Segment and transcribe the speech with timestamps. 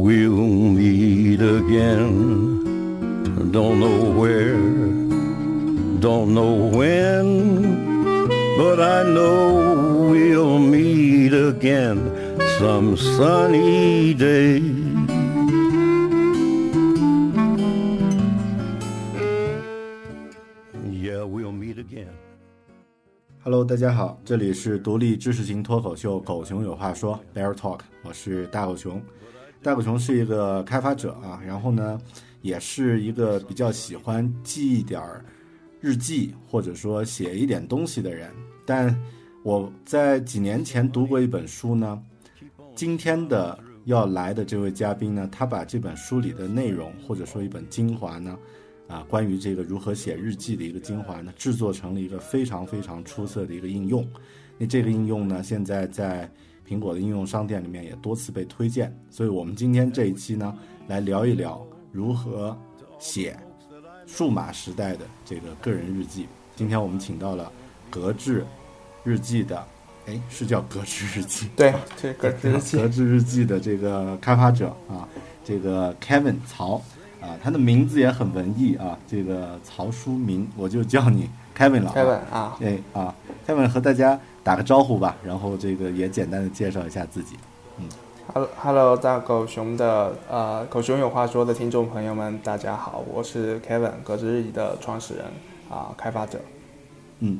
[0.00, 2.64] We'll meet again.
[3.52, 4.56] Don't know where,
[6.00, 7.62] don't know when,
[8.58, 12.10] but I know we'll meet again
[12.58, 14.60] some sunny day.
[20.90, 22.08] Yeah, we'll meet again.
[23.42, 29.00] Hello，大家好，这里是独立知识型脱口秀《狗熊有话说》Bear Talk，我是大狗熊。
[29.63, 32.01] 大狗熊是一个开发者啊，然后呢，
[32.41, 35.23] 也是一个比较喜欢记一点儿
[35.79, 38.31] 日记或者说写一点东西的人。
[38.65, 38.95] 但
[39.43, 42.01] 我在几年前读过一本书呢，
[42.75, 48.35] 今天的要来的这位嘉宾呢，他把这本书里的内容或者说一本精华呢，
[48.87, 54.07] 啊，关于这个如何写日记的一个精华呢，制作成了一个非常非常出色的一个应用。
[54.57, 56.27] 那这个应用呢，现在在
[56.71, 61.61] 苹果的应用商店里面也多次被推荐，所以我们今天这一期呢，来聊一聊
[61.91, 62.57] 如何
[62.97, 63.37] 写
[64.07, 66.27] 数码时代的这个个人日记。
[66.55, 67.51] 今天我们请到了
[67.89, 68.45] 格致
[69.03, 69.61] 日记的，
[70.05, 71.49] 哎，是叫格致日记？
[71.57, 75.05] 对，对，格致日记， 格致日记的这个开发者啊，
[75.43, 76.81] 这个 Kevin 曹
[77.19, 81.93] 啊，他的名字也很文艺啊，这个曹书明，我就叫你 Kevin 老。
[81.93, 83.15] Kevin 啊，哎啊
[83.47, 87.35] ，Kevin 和大家打个招呼吧，然后这个也简单的介绍一下自己。
[88.33, 95.25] Hello Hello，大狗熊的呃，狗熊有话说的听众朋友们，大家好，我是 Kevin，格子日记的创始人
[95.69, 96.39] 啊、开发者。
[97.19, 97.39] 嗯，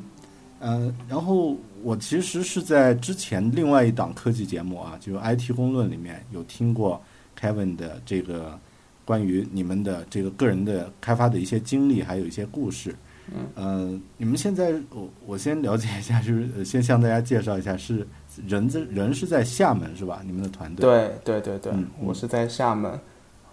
[0.60, 7.00] 呃，然后我其实是在之前另外一档科技节目啊，就是 IT 公论里面有听过
[7.40, 8.58] Kevin 的这个
[9.06, 12.94] 关于你们的这个个人的开发的一些经历，还有一些故事。
[13.34, 18.06] 嗯，呃，你们现在我我先了解一下，就是呃先向大家介绍一下，是
[18.46, 20.22] 人在人是在厦门是吧？
[20.26, 20.84] 你们的团队？
[21.24, 22.90] 对对对对，我是在厦门，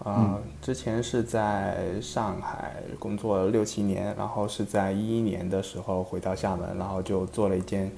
[0.00, 7.90] 啊、嗯之前是在上海工作了六七年，然后是在一一年的时候回到厦门，然后就做了一间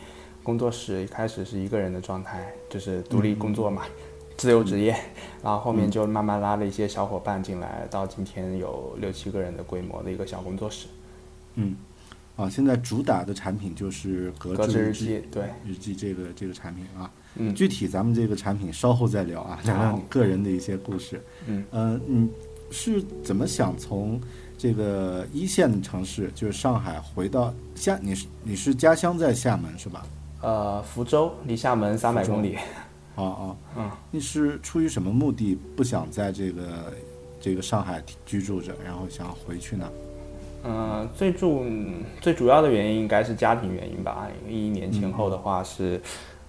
[0.42, 3.82] 工作室，一开始是一个人的状态，就是独立工作嘛，
[4.36, 4.94] 自由职业，
[5.42, 10.86] 然后后面就慢慢拉了一些小伙伴进来，到今天有六七个人的规模的一个小工作室。
[11.54, 11.74] 嗯，
[12.36, 17.10] 啊，现在主打的产品就是格格致日记对日记这个这个产品啊。
[17.34, 21.18] 嗯具体咱们这个产品稍后再聊啊，聊聊你个人的一些故事。
[21.46, 22.28] 嗯，呃，你
[22.70, 24.20] 是怎么想从
[24.58, 27.98] 这个一线城市，就是上海，回到厦？
[28.02, 30.06] 你是你是家乡在厦门是吧？
[30.42, 32.56] 呃，福州离厦门三百公里。
[33.16, 36.92] 哦哦，嗯，你是出于什么目的不想在这个
[37.40, 39.90] 这个上海居住着，然后想回去呢？
[40.64, 41.64] 嗯，最主
[42.20, 44.28] 最主要的原因应该是家庭原因吧。
[44.48, 46.00] 一一年前后的话是，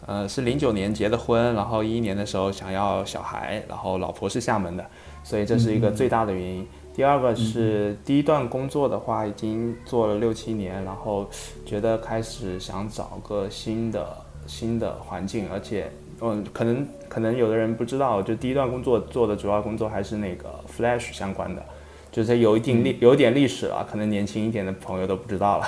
[0.06, 4.86] 呃，是零九年结的婚，然后一一年的时候想要小孩，然后老婆是厦门的，
[5.24, 6.68] 所以这是一个最大的原因。
[6.96, 11.28] 第二个是第一段工作的话，已经做了六七年，然后
[11.66, 14.16] 觉得开始想找个新的
[14.46, 21.66] 新的环境，而且，嗯，可能可能有的人不知道，就第一段工作做的主要工作还是那个 Flash 相关的。
[22.14, 25.68] 就是有一定历有点历史了，可能年轻一点的朋友都不知道了。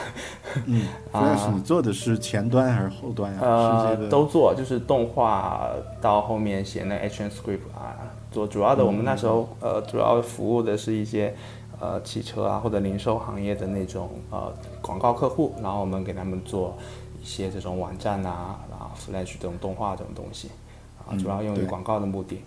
[0.68, 3.40] 嗯， Flash 你做的是前端还是后端呀？
[3.42, 5.68] 呃都做，就是动画
[6.00, 7.98] 到后面写那 HNScript 啊，
[8.32, 8.86] 做主要的。
[8.86, 11.34] 我们那时候呃，主要服务的是一些
[11.80, 14.54] 呃汽车啊或者零售行业的那种呃
[14.84, 16.78] 广告客户，然后我们给他们做
[17.20, 20.52] 一些这种网站啊，然后 Flash 这种动画这种东西
[21.00, 22.44] 啊，主要用于广告的目的。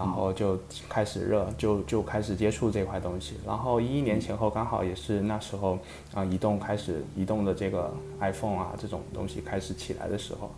[0.00, 0.58] 然后就
[0.88, 3.34] 开始热，就就开始接触这块东西。
[3.46, 5.78] 然后一一年前后刚好也是那时候
[6.14, 10.50] 啊、移动开始移动的这个 iPhone 啊这种东西开始起来的时候，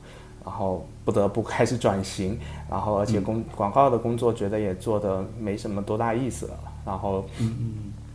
[0.44, 2.39] 然后不得不开始转型。
[2.71, 6.56] 然后而且工、广告的工作觉得也做的没什么多大意思了。
[6.87, 7.25] 然后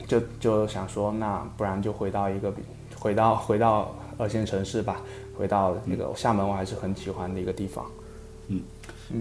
[0.07, 2.53] 就就想说，那不然就回到一个
[2.97, 5.01] 回到回到二线城市吧，
[5.37, 7.85] 回到那个厦门，我还是很喜欢的一个地方。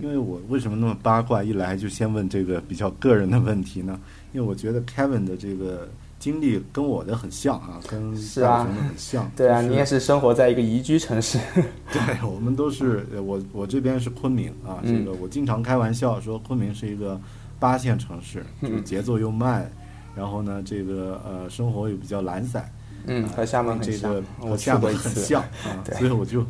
[0.02, 1.42] 因为我为什么那么八卦？
[1.42, 3.98] 一来就先问这个比较个人的问题呢？
[4.32, 5.88] 因为我觉得 Kevin 的这个
[6.18, 9.30] 经历跟我的很像啊，跟是啊大雄的很像。
[9.36, 11.38] 对啊，就是你也是生活在一个宜居城市。
[11.92, 17.20] 对，我们都是呃我我这边是昆明啊，这嗯个我经常开玩笑说昆明是一个
[17.58, 19.70] 八线城市，嗯就是节奏又慢，
[20.14, 22.70] 然后呢，这个呃生活又比较懒散，
[23.06, 24.78] 嗯，和厦门很像这个，我和厦。
[24.78, 26.44] 门很像啊，对所以我就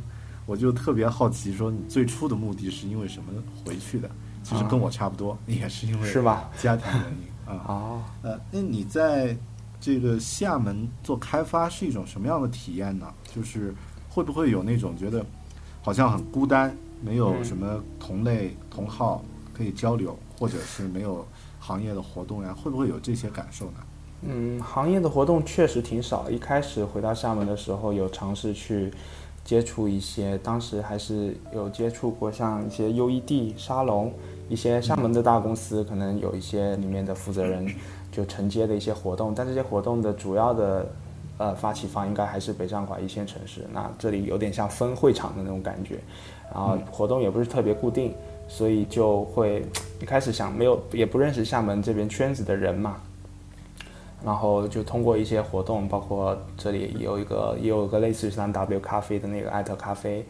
[0.47, 3.33] 我就特别好奇，说你最初的目的是因为什么
[3.65, 4.09] 回去的？
[4.43, 6.51] 其实跟我差不多，也是因为啊是吧？
[6.57, 7.65] 家庭原因啊。
[7.67, 9.37] 哦，呃，那你在
[9.81, 13.13] 这个厦门做开发是一种什么样的体验呢？
[13.35, 13.75] 就是
[14.09, 15.27] 会不会有那种觉得
[15.83, 21.27] 好像很孤单，没有嗯什么同类同好可以交流，或者是没有
[21.59, 22.55] 行业的活动呀？
[22.55, 23.79] 会不会有这些感受呢？
[24.23, 26.31] 嗯，行业的活动确实挺少。
[26.31, 28.91] 一开始回到厦门的时候，有尝试去
[29.47, 34.13] 接触一些，当时还是有接触过像一些 UED 沙龙，
[34.49, 37.65] 一些厦门的大公司，可能有一些里面的负责人
[38.11, 40.87] 就承接的一些活动，但这些活动的主要的
[41.39, 43.65] 呃发起方应该还是北上广一线城市。
[43.73, 46.01] 那这里有点像分会场的那种感觉，
[46.53, 48.13] 然后活动也不是特别固定，
[48.49, 49.65] 所以就会
[50.03, 53.01] 一开始想没有也不认识厦门这边圈子的人嘛，
[54.25, 60.27] 然后就通过一些活动，包括这里有一个也有一个类似于三 W 咖啡的那个艾特咖啡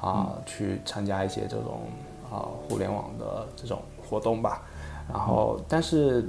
[0.00, 1.82] 啊、去参加一些这种
[2.30, 4.62] 啊、互联网的这种活动吧。
[5.08, 6.26] 然后，但是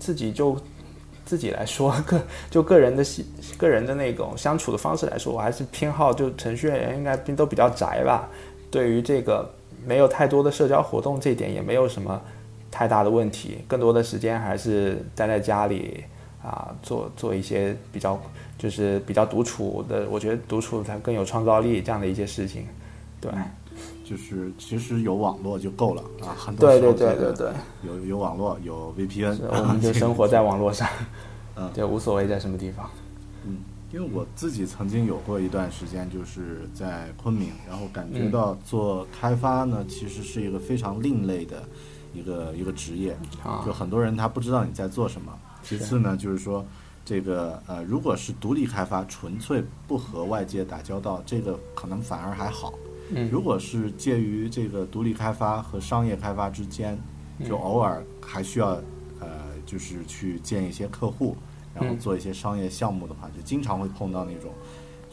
[0.00, 0.56] 自己就
[1.24, 2.20] 自己来说， 个
[2.50, 3.24] 就个人的喜
[3.56, 8.28] 个人的那种相处的方式来说，我还是偏好就程序员应该都比较宅吧。
[8.70, 9.48] 对于这个
[9.84, 12.20] 没有太多的社交活动，这一点也没有什么
[12.70, 13.64] 太大的问题。
[13.68, 16.04] 更多的时间还是待在家里
[16.46, 18.20] 啊，做做一些比较
[18.56, 22.64] 就是比较独处的，我觉得独处才更有创造力这样的一些事情。
[23.20, 23.32] 对，
[24.04, 30.88] 就是其实有网络就够了啊，很多对对对对对，有有网络有 VPN， 我们就生活在网络上，
[31.56, 32.88] 嗯对，无所谓在什么地方。
[33.44, 33.56] 嗯，
[33.92, 41.64] 因为我自己曾经有过一段时间，就是在昆明，然后感觉到做开发呢，其实是一个非常另类的
[42.14, 45.32] 一个一个职业，啊就很多人他不知道你在做什么。
[45.66, 46.64] 其次呢，就是说
[47.04, 52.72] 这个呃，如果是独立开发，纯粹不和外界打交道，这个可能反而还好。
[53.10, 56.98] 嗯如果是介于这个独立开发和商业开发之间，
[57.38, 58.70] 嗯就偶尔还需要
[59.20, 59.28] 呃，
[59.64, 61.36] 就是去见一些客户，
[61.74, 64.52] 然后嗯做一些商业项目的话，就经常会碰到那种，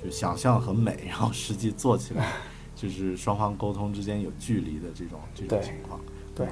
[0.04, 2.32] 就想象很美，然后实际做起来，
[2.76, 6.00] 就是双方沟通之间有距离的这种这种情况。
[6.36, 6.48] 对，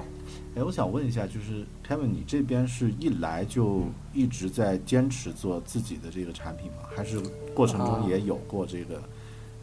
[0.53, 6.89] 哎，我想问一下，就是 Kevin，你这边是一来就一直在坚持做自己的这个产品吗？
[6.93, 7.21] 还是
[7.53, 8.97] 过程中啊也有过这个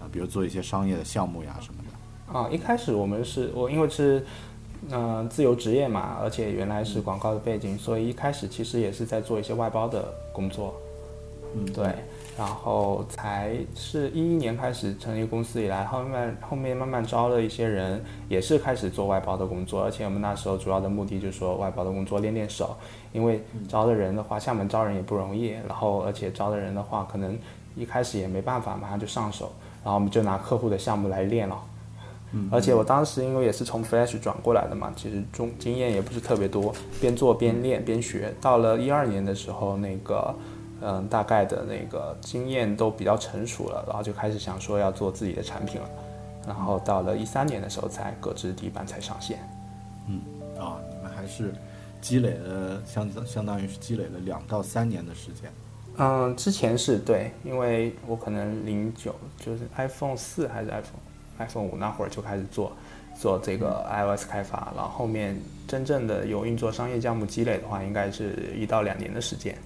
[0.00, 2.38] 啊、比如做一些商业的项目呀什么的？
[2.38, 4.24] 啊，一开始我们是我因为是
[4.90, 10.74] 嗯、呃自由职业嘛，而且原来是广告的背景，所以一开始其实也是在做一些外包的工作。
[11.54, 11.94] 嗯，对，
[12.38, 22.76] 然后才是一一年开始成立公司以来，后面后面慢慢招了一些人，也是开始做外包的工作，而且我们那时候主要的目的就是说外包的工作练练手，
[23.12, 27.36] 因为招的人的话，厦门招人也不容易，然后而且招的人的话，可能
[27.74, 29.50] 一开始也没办法马上就上手，
[29.82, 31.60] 然后我们就拿客户的项目来练了。
[32.52, 38.32] 而且我当时因为也是从 Flash 转过来的嘛，其实中经验也不是特别多，边做边练边学。
[38.40, 40.34] 到了一二年的时候，那个
[40.80, 45.88] 嗯，大概的那个经验都比较成熟了，然后就开始想说要做自己的产品了。
[46.46, 49.38] 然后到了一三年的时候，才搁置底板才上线。
[50.08, 50.20] 嗯，
[50.58, 51.52] 啊，你们还是
[52.00, 55.52] 积累了相相当于是积累了两到三年的时间。
[55.96, 61.02] 嗯，之前是对，因为我可能零九就是 iPhone 四还是 iPhone。
[61.38, 62.72] iPhone 五那会儿就开始做，
[63.16, 69.56] 做这个 iOS 开发，然后后面真正的有运作商业项目积累的话，应该是一到两年的时间。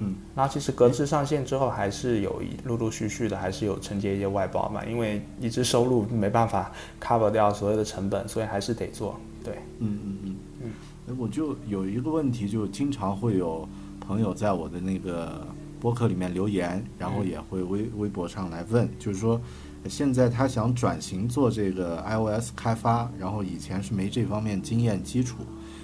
[0.00, 9.18] 嗯，那其实格致上线之后，还是有一陆陆续续的，还是有承接一些外包嘛，因为一直收入没办法 cover 掉所有的成本，所以还是得做。
[9.44, 10.36] 对，嗯嗯嗯
[11.06, 11.16] 嗯。
[11.18, 13.68] 我就有一个问题，就经常会有
[14.00, 15.46] 朋友在我的那个
[15.80, 19.40] 博客里面留言，然后也会微微博上来问，就是说。
[19.88, 25.36] 现在他想转型做这个 iOS 开发，然后以前是没这方面经验基础，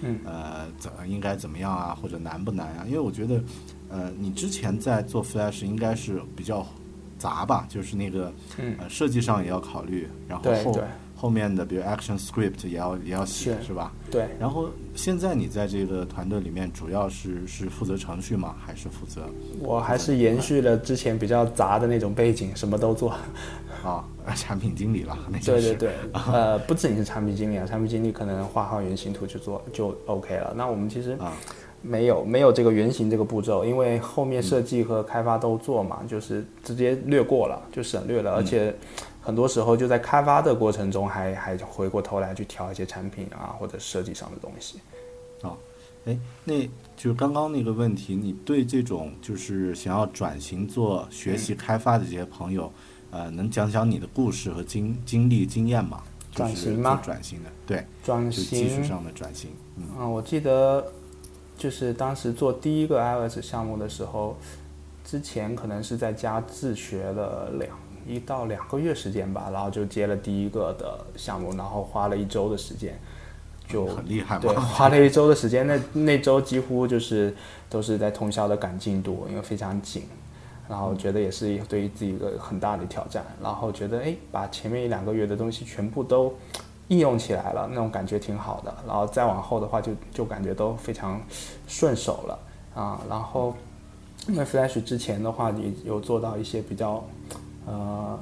[0.02, 2.84] 嗯，呃，怎应该怎么样啊，或者难不难啊？
[2.86, 3.42] 因为我觉得，
[3.88, 6.66] 呃，你之前在做 Flash 应该是比较
[7.18, 8.32] 杂吧，就是那个，
[8.78, 10.80] 呃，设计上也要考虑，然后后。
[11.18, 13.90] 后面的比如 Action Script 也要也要写是吧？
[14.10, 14.28] 对。
[14.38, 18.54] 然后现在你在这个团队里面主要是是负责程序吗？
[18.62, 19.26] 还是负责？
[19.58, 23.14] 我还是延续了之前比较杂的那种背景，什么都做。
[23.82, 24.04] 啊，
[24.36, 30.52] 产品经理了，那对对对， 呃，不仅仅是产品经理啊，产品经理可能画好原型图去做就 OK 了。
[30.54, 31.16] 那我们其实
[31.82, 38.74] 没有没有这个原型这个步骤，因为后面设计和开发都做嘛，就是直接略过了，就省略了，而且。
[39.26, 44.78] 很多时候就在开发的过程中，还还回过头来去调一些产品啊，或者设计上的东西。
[45.42, 45.56] 哦，
[46.04, 46.64] 哎，那
[46.96, 52.70] 就刚刚那个问题，你对这种就是想要转型做学习开发的这些朋友，
[53.10, 56.00] 呃，能讲讲你的故事和经经历经验吗？
[56.30, 57.00] 转型吗？
[57.02, 59.50] 转型的，对，转型技术上的转型。
[59.76, 60.86] 嗯，我记得
[61.56, 64.36] 就是当时做第一个 iOS 项目的时候，
[65.04, 67.70] 之前可能是在家自学了两。
[68.08, 72.96] 一到两个月时间吧，然后就接了第一个的项目，然后花了一周的时间，
[73.66, 74.38] 就很厉害。
[74.38, 77.34] 对，花了一周的时间，那那周几乎就是
[77.68, 80.04] 都是在通宵的赶进度，因为非常紧。
[80.68, 83.26] 然后觉得也是对于自己一个很大的挑战。
[83.42, 86.32] 然后觉得哎，把前面一两个月的东西全部都
[86.88, 88.74] 应用起来了，那种感觉挺好的。
[88.86, 91.20] 然后再往后的话，就就感觉都非常
[91.66, 92.38] 顺手了
[92.74, 93.00] 啊。
[93.08, 93.54] 然后
[94.28, 97.04] 因为 Flash 之前的话，你有做到一些比较。
[97.68, 98.16] 呃，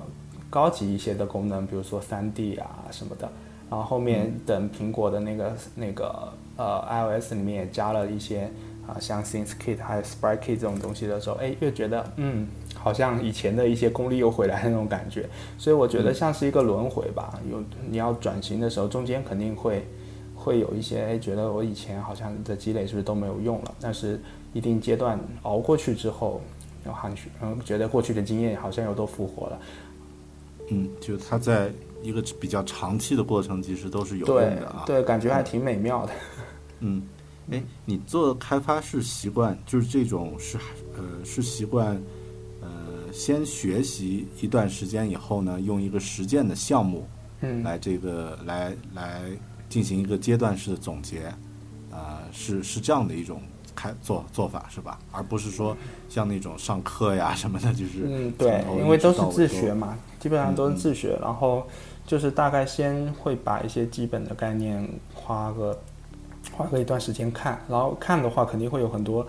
[0.49, 3.31] 高级一些的功能，比如说三 D 啊什么的，
[3.69, 8.51] 然后后面等苹果的那个那个呃 iOS 里面也加了一些
[8.87, 12.49] 啊，像 Things Kit 还有 Sprite Kit 这种东西的时候，哎，又觉得嗯，
[12.85, 15.27] 好像以前的一些功力又回来那种感觉，
[15.57, 17.41] 所以我觉得像是一个轮回吧。
[17.51, 19.85] 有你要转型的时候，中间肯定会
[20.37, 23.75] 会有一些哎，觉得我以前好像的积累是不是都没有用了？
[23.81, 24.21] 但是
[24.53, 26.41] 一定阶段熬过去之后。
[26.87, 29.59] 有含蓄，嗯，觉得过去的经验好像又都复活了。
[30.69, 31.73] 嗯，就他在
[32.03, 34.83] 一个比较长期的过程，其实都是有用的啊。
[34.85, 36.13] 对，感觉还挺美妙的。
[36.81, 37.03] 嗯，
[37.51, 40.59] 哎，你做开发是习惯，就是这种是
[40.95, 41.97] 呃是习惯，呃，
[43.15, 47.07] 先学习一段时间以后呢，用一个实践的项目，
[47.41, 49.23] 嗯，来这个来来
[49.69, 51.33] 进行一个阶段式的总结，
[51.93, 53.41] 啊，是是这样的一种。
[53.77, 55.01] 开做做法是吧？
[55.11, 55.77] 而不是说
[56.09, 61.19] 像那种上课呀什么的，就是嗯对，因为都是自学嘛，基本上都是自学。
[61.21, 61.67] 然后
[62.07, 65.77] 就是大概先会把一些基本的概念花个
[66.53, 69.27] 花个一段时间看，然后看的话肯定会有很多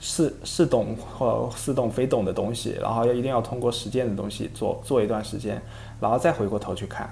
[0.00, 5.60] 似似懂或似懂非懂的东西，然后要一定要通过实践的东西做做一段时间，
[6.00, 7.10] 然后再回过头去看，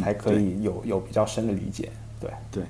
[0.00, 1.90] 才可以有有比较深的理解。
[2.20, 2.62] 对对。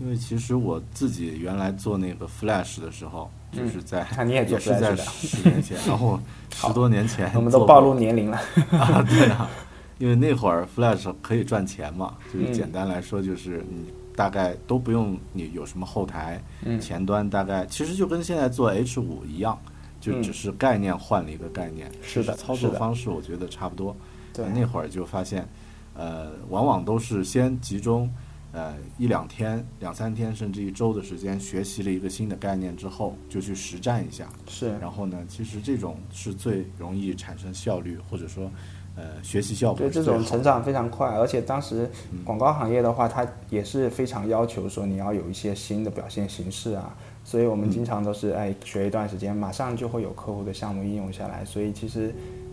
[0.00, 6.20] 因为其实我自己原来做那个 Flash 的时候，就是在也是在十年前，然后
[6.54, 8.38] 十多年前，我们都暴露年龄了
[8.78, 9.04] 啊！
[9.08, 9.50] 对啊，
[9.98, 16.42] 因为那会儿 Flash 可以赚钱嘛，就是简单来说，就是你大概都不用你有什么后台，
[16.80, 19.56] 前端大概其实就跟现在做 H 五一样，
[20.00, 23.96] 就只是概念换了一个概念，是的，操作方式我觉得差不多。
[24.34, 25.48] 对，那会儿就发现，
[25.94, 28.10] 呃，往往都是先集中。
[28.50, 34.26] 呃一两天、两三天甚至一周的时间学习了一个新的概念之后，就去实战一下。
[34.48, 38.50] 是，然后呢，其实这种是最容易产生效率，或者说
[38.98, 40.02] 呃学习效果对这。
[40.02, 41.88] 种成长非常快，而且当时
[42.24, 52.12] 广告行业的话，它也是非常要求说你要有一些新的表现形式啊，所以我们经常都是哎学一段时间，马上就会有客户的项目应用下来，所以其实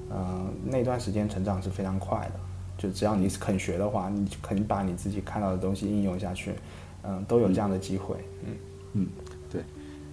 [0.10, 2.40] 呃那段时间成长是非常快的，
[2.78, 6.54] 就只要你肯学的话，你肯把你自己看到的东西应用下去，
[7.04, 8.56] 嗯、都有这样的机会，嗯。
[8.98, 9.08] 嗯，
[9.52, 9.62] 对，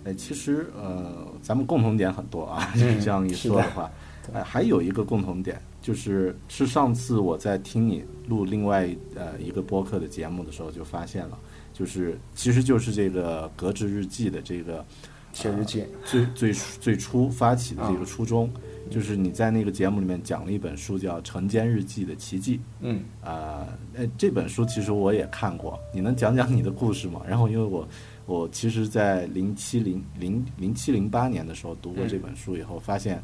[0.03, 3.89] 哎，其实呃，咱们共同点很多啊，嗯这样一说的话，
[4.35, 11.39] 哎，还有一个共同点，就是是上次我在听你录另外呃一个播客的节目的时候就发现了，
[11.75, 14.85] 就是其实就是这个格致日记的这个
[15.33, 18.49] 写日记，最最最初发起的这啊个初衷，
[18.91, 22.57] 就是你在那个节目里面讲了一本书叫《晨间日记的奇迹》。
[22.81, 27.23] 嗯，呃，呃，这本书其实我也看过，你能讲讲你的故事吗？
[27.29, 27.89] 然后因为我
[28.27, 33.23] 我其实，在零七零零零七零八年的时候读过这本书以后，发现，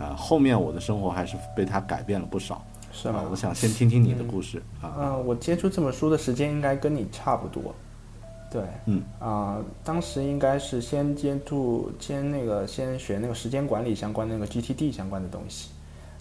[0.00, 2.60] 呃，后面我的生活还是被它改变了不少。
[2.92, 3.28] 是吗啊？
[3.30, 4.96] 我想先听听你的故事啊。
[4.98, 7.72] 嗯、我接触这本书的时间应该跟你差不多，
[8.50, 15.70] 对，嗯啊、当时应该是先接触，先那个先学那个时间管理相关的那个 GTD 相关的东西，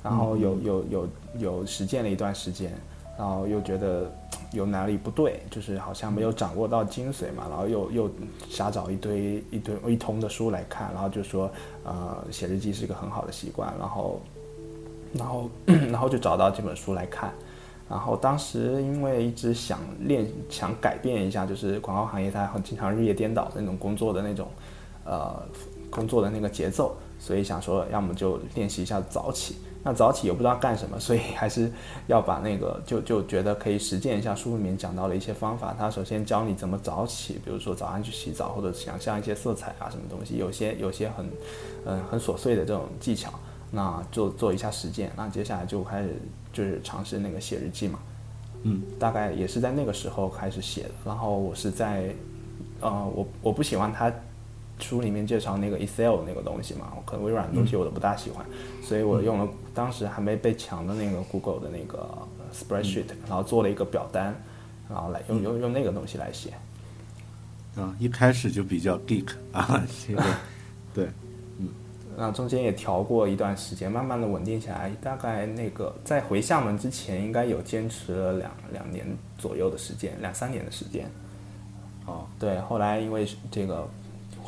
[0.03, 1.09] 然后有有有
[1.39, 2.71] 有实践了一段时间，
[3.19, 4.09] 然后又觉得
[4.53, 8.09] 有哪里不对，就是好像没有掌握到精髓嘛，然后又又
[8.49, 11.51] 瞎找一堆一堆一通的书来看，然后就说
[11.83, 14.21] 呃写日记是一个很好的习惯，然后
[15.13, 15.49] 然后
[15.91, 17.33] 然后就找到这本书来看。
[17.89, 24.47] 然后当时因为一直想练，想改变一下，就是广告行业它很经常日夜颠倒的那种工作的那种，
[25.03, 25.43] 呃，
[25.89, 29.55] 工作的那个节奏，所以想说，要么就练习一下早起。
[29.83, 31.71] 那早起又不知道干什么，所以还是
[32.07, 35.73] 要把那个就就觉得可以实践一下书里面讲到的一些方法。
[35.77, 41.29] 他首先教你怎么早起，比如说早上去洗澡，或者想象一些色彩啊什么东西，有些有些很
[41.85, 43.31] 嗯很琐碎的这种技巧。
[43.71, 46.19] 那做做一下实践，那接下来就开始
[46.51, 47.99] 就是尝试那个写日记嘛，
[48.63, 50.89] 嗯，大概也是在那个时候开始写的。
[51.05, 52.09] 然后我是在，
[52.81, 54.11] 呃，我我不喜欢他
[54.79, 58.45] 书里面介绍那个 Excel 那个东西嘛，我可能微软的东西我都不大喜欢，
[58.81, 62.09] 所以我用了当时还没被抢的那个 Google 的那个
[62.53, 64.35] Spreadsheet，、然后做了一个表单，
[64.89, 66.53] 然后来用用用那个东西来写。
[67.75, 70.23] 啊，一开始就比较 geek 啊， 这个
[70.93, 71.07] 对，
[72.17, 74.89] 那中间也调过一段时间，慢慢的稳定下来。
[75.01, 79.05] 大概那个在回厦门之前，应该有坚持了两两年
[79.37, 81.09] 左右的时间，两三年的时间。
[82.05, 83.87] 哦，对，后来因为这个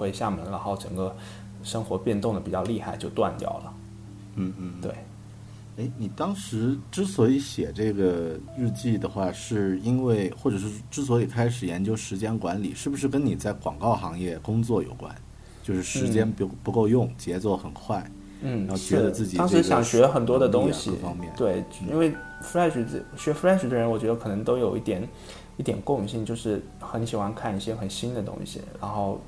[0.02, 1.16] 回厦门，然后整个
[1.62, 3.74] 生活变动的比较厉害，就断掉了。
[4.36, 4.92] 嗯嗯，对，
[5.78, 15.16] 哎，你当时之所以写这个日记的话，是因为或者是之所以开始研究时间管理，是不是跟你在广告行业工作有关？
[15.62, 18.04] 就是时间不不够用，节奏很快，
[18.42, 22.12] 嗯，然后觉得是自己当时想学很多的东西各方面，对，因为
[22.42, 22.84] Flash
[23.16, 25.08] 学 Flash 的人，我觉得可能都有一点
[25.58, 29.22] 一点共性，就是很喜欢看一些很新的东西，然后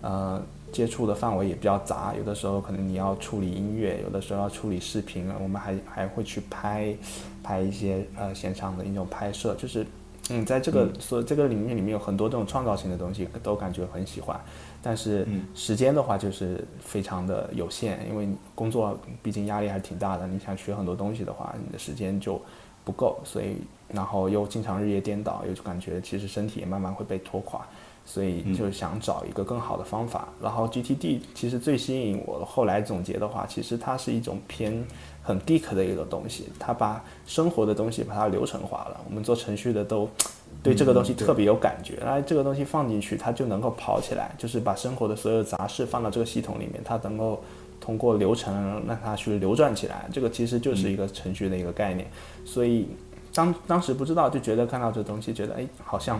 [0.00, 6.94] 呃接触的范围也比较杂，有的时候可能你要处理音乐，有的时候要处理视频，我们还还会去拍
[7.42, 9.86] 拍一些呃现场的一种拍摄，就是
[10.30, 14.38] 嗯，在这个所这个领域里面有很多这种创造性的东西，都感觉很喜欢。
[14.80, 22.40] 但是时间的话就是非常的有限，因为工作毕竟压力还是挺大的，你想学很多东西的话，你的时间就
[22.84, 23.56] 不够，所以
[23.88, 27.66] 然后又经常日夜颠倒，又就感觉其实身体也慢慢会被拖垮，
[28.10, 30.28] 所以就想找一个更好的方法。
[30.42, 34.82] 然后 GTD 其实最吸引我，后来总结的话，其实它是一种偏
[35.22, 38.98] 很 geek 的一个东西，它把生活的东西把它流程化了。
[39.06, 40.08] 我们做程序的都
[40.62, 47.42] 对这个东西特别有感觉，然后这个东西放进去，它就能够跑起来，就是把生活的所有杂事放到这个系统里面，它能够
[47.78, 50.08] 通过流程让它去流转起来。
[50.10, 52.10] 这个其实就是一个程序的一个概念，
[52.46, 52.88] 所以
[53.34, 56.18] 当当时不知道，就觉得看到这东西，觉得哎，好像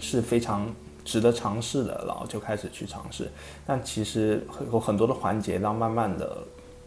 [0.00, 0.66] 是非常
[1.06, 3.30] 值得尝试的，然后就开始去尝试。
[3.64, 6.38] 但其实有很多的环节，让慢慢的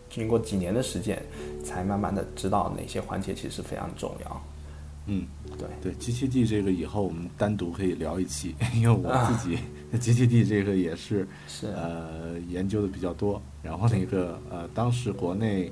[0.10, 1.19] 经过几年的时间，
[1.63, 4.41] 才慢慢的知道哪些环节其实非常重要。
[5.08, 5.25] 嗯，
[5.58, 5.67] 对。
[5.82, 9.58] 对，GTD 这个以后我们单独可以聊一期，因为我自己
[9.97, 13.41] GTD 这个也是是呃研究的比较多。
[13.63, 15.71] 然后那个呃，当时国内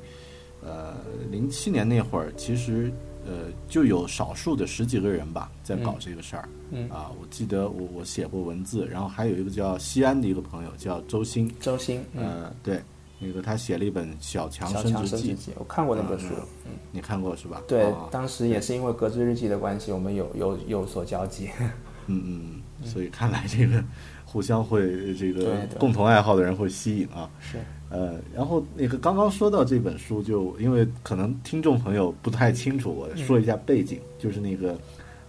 [0.63, 0.95] 呃
[1.29, 2.91] 零七年那会儿，其实
[3.27, 6.47] 呃就有少数的十几个人吧在搞这个事儿。
[6.71, 12.81] 嗯啊，我记得我我写过文字，然后还有一个叫西安的一个朋友叫周鑫，周星，嗯，呃，对，
[13.19, 16.27] 那个他写了一本《小强升小强职记》，我看过那本书。
[16.65, 17.61] 嗯，你看过是吧？
[17.67, 21.49] 对啊，当时也是因为格子日记的关系，我们有有有所交集。
[22.09, 23.83] 嗯嗯，所以看来这个
[24.25, 27.29] 互相会这个共同爱好的人会吸引啊。
[27.39, 34.77] 是，呃，然后那个刚刚说到这本书就，因为可能听众朋友不太清楚，我说一下背景，就是那个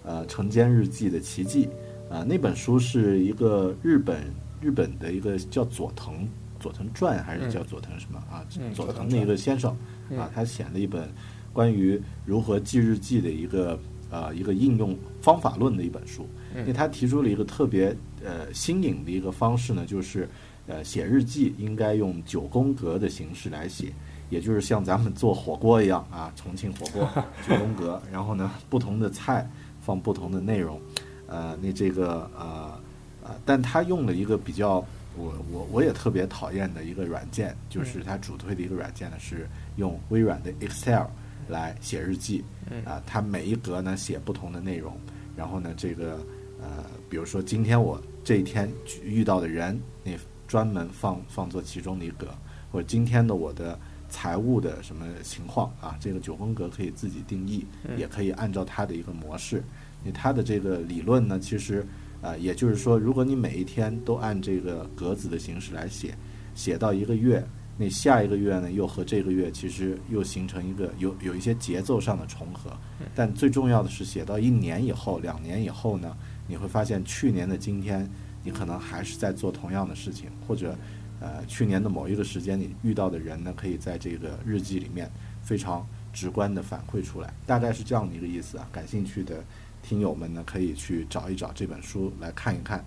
[0.02, 1.68] 呃《晨间日记的奇迹》
[2.14, 4.22] 啊、那本书是一个日本
[4.60, 6.26] 日本的一个叫佐藤
[6.58, 8.44] 佐藤传还是叫佐藤什么、啊？
[8.58, 9.70] 嗯佐藤的一个先生
[10.16, 11.08] 啊，他写了一本
[11.52, 13.78] 关于如何记日记的一个
[14.10, 16.26] 呃一个应用方法论的一本书。
[16.56, 17.94] 因为他提出了一个特别
[18.24, 20.26] 呃新颖的一个方式呢，就是
[20.68, 23.92] 呃写日记应该用九宫格的形式来写，
[24.30, 27.08] 也就是像咱们做火锅一样啊，重庆火锅
[27.48, 29.48] 九宫格，然后呢不同的菜
[29.80, 30.80] 放不同的内容，
[31.26, 32.80] 呃，那这个呃
[33.24, 34.84] 呃，但他用了一个比较
[35.16, 41.06] 我我我也特别讨厌的一个软件，就是他主推的一个软件呢是用微软的 Excel
[41.48, 42.44] 来写日记，
[42.84, 44.94] 啊、它每一格呢写不同的内容，
[45.34, 46.20] 然后呢这个
[46.60, 48.70] 呃，比如说今天我这一天
[49.02, 50.12] 遇到的人，那
[50.48, 52.26] 专门放放作其中的一格，
[52.72, 57.64] 或者今天的我的财务的什么情况啊，这个九宫格可以自己定义，
[57.96, 59.62] 也可以按照它的一个模式。
[60.04, 61.84] 因为它的这个理论呢，其实
[62.22, 66.16] 呃，也就是说，如果你每一天都按这个格子的形式来写，
[66.54, 67.44] 写到一个月，
[67.76, 72.70] 那下一个月呢，又和这个月其实又形成一个有有一些节奏上的重合。
[73.14, 78.08] 但最重要的是，写到一年以后、两年以后呢，你会发现去年的今天，
[78.42, 80.76] 你可能还是在做同样的事情，或者
[81.20, 85.10] 呃，去年的某一个时间你遇到的人呢，可以在这个日记里面
[85.42, 88.68] 非常直观的反馈出来，大概是这样的一个意思啊。
[88.72, 89.42] 感兴趣的
[89.82, 92.84] 听友们呢，可以去找一找这本书来看一看。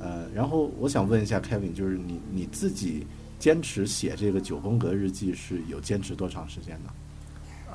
[0.00, 3.06] 呃，然后我想问一下 Kevin，就是你你自己
[3.38, 6.90] 坚持写这个九宫格日记是有坚持多长时间呢？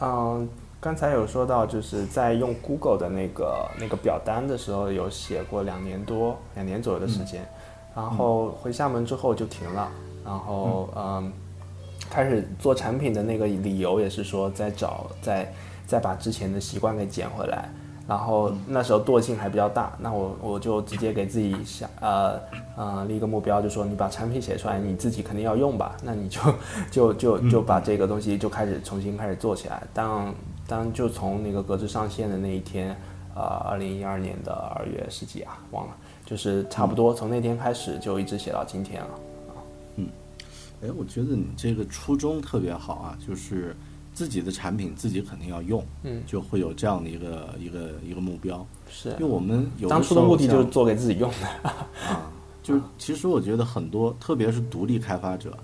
[0.01, 0.49] 嗯，
[0.81, 7.45] 刚才有说到，就是在用 Google 的那个那个表单的时候，有写过两年多、两年左右的时间，
[7.93, 9.91] 然后回厦门之后就停了，
[10.23, 11.33] 然后嗯，
[12.09, 15.53] 开始做产品的那个理由也是说，再找再
[15.85, 17.67] 再把之前的习惯给捡回来。
[18.07, 22.39] 然后那时候惰性还比较大，那我我就直接给自己想呃
[22.75, 26.41] 呃立一个目标，就说你把产品写出来，你自己肯定要用吧，那你就
[26.89, 29.83] 就就就把这个东西就开始重新开始做起来。
[29.93, 30.33] 当
[30.69, 32.95] 当就从那个格子上线的那一天，
[33.35, 39.09] 呃，二零一二年的二月十几啊，忘了，就是差不多从那天开始就一直写到今天了。
[39.95, 40.07] 嗯
[40.83, 43.75] 哎，我觉得你这个初衷特别好啊，就是
[44.13, 48.65] 自己的产品自己肯定要用，嗯，就会有这样的一个一个一个目标。
[48.87, 51.69] 是因为我们有当初的目的就是做给自己用的。
[51.69, 55.57] 啊，就是其实我觉得很多，特别是独立开发者，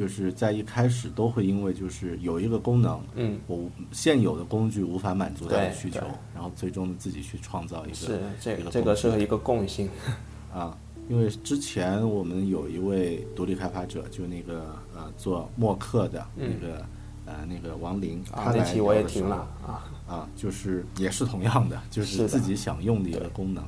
[0.00, 6.00] 就是在一开始都会因为就是有一个功能，嗯，我现有的工具无法满足他的需求，
[6.34, 9.90] 然后最终自己去创造一个是这个这个是一个共性。
[10.54, 10.74] 啊，
[11.10, 16.82] 因为之前我们有一位独立开发者，就那个呃做默克的那个、
[17.26, 19.36] 呃那个王林，他，来那期我也聊的时候停了
[19.66, 19.92] 啊。
[20.08, 23.62] 啊，就是也是同样的，就是自己想用的一个功能。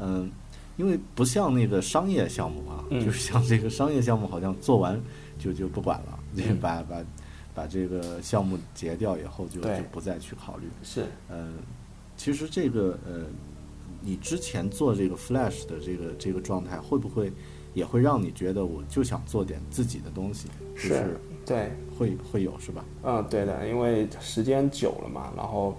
[0.00, 0.28] 嗯，
[0.76, 5.00] 因为不像那个商业项目啊，嗯就是像这个商业项目，好像做完
[5.40, 6.18] 就就不管了，
[6.60, 7.02] 把把
[7.54, 10.68] 把这个项目结掉以后就，就对不再去考虑。
[10.82, 11.48] 是，呃，
[12.16, 13.24] 其实这个呃，
[14.00, 17.32] 你之前做这个 Flash 的这个这个状态，会不会
[17.74, 20.48] 也会让你觉得我就想做点自己的东西？
[20.74, 22.84] 就是对，会会有是吧？
[23.02, 25.76] 嗯，对的，因为时间久了嘛，然后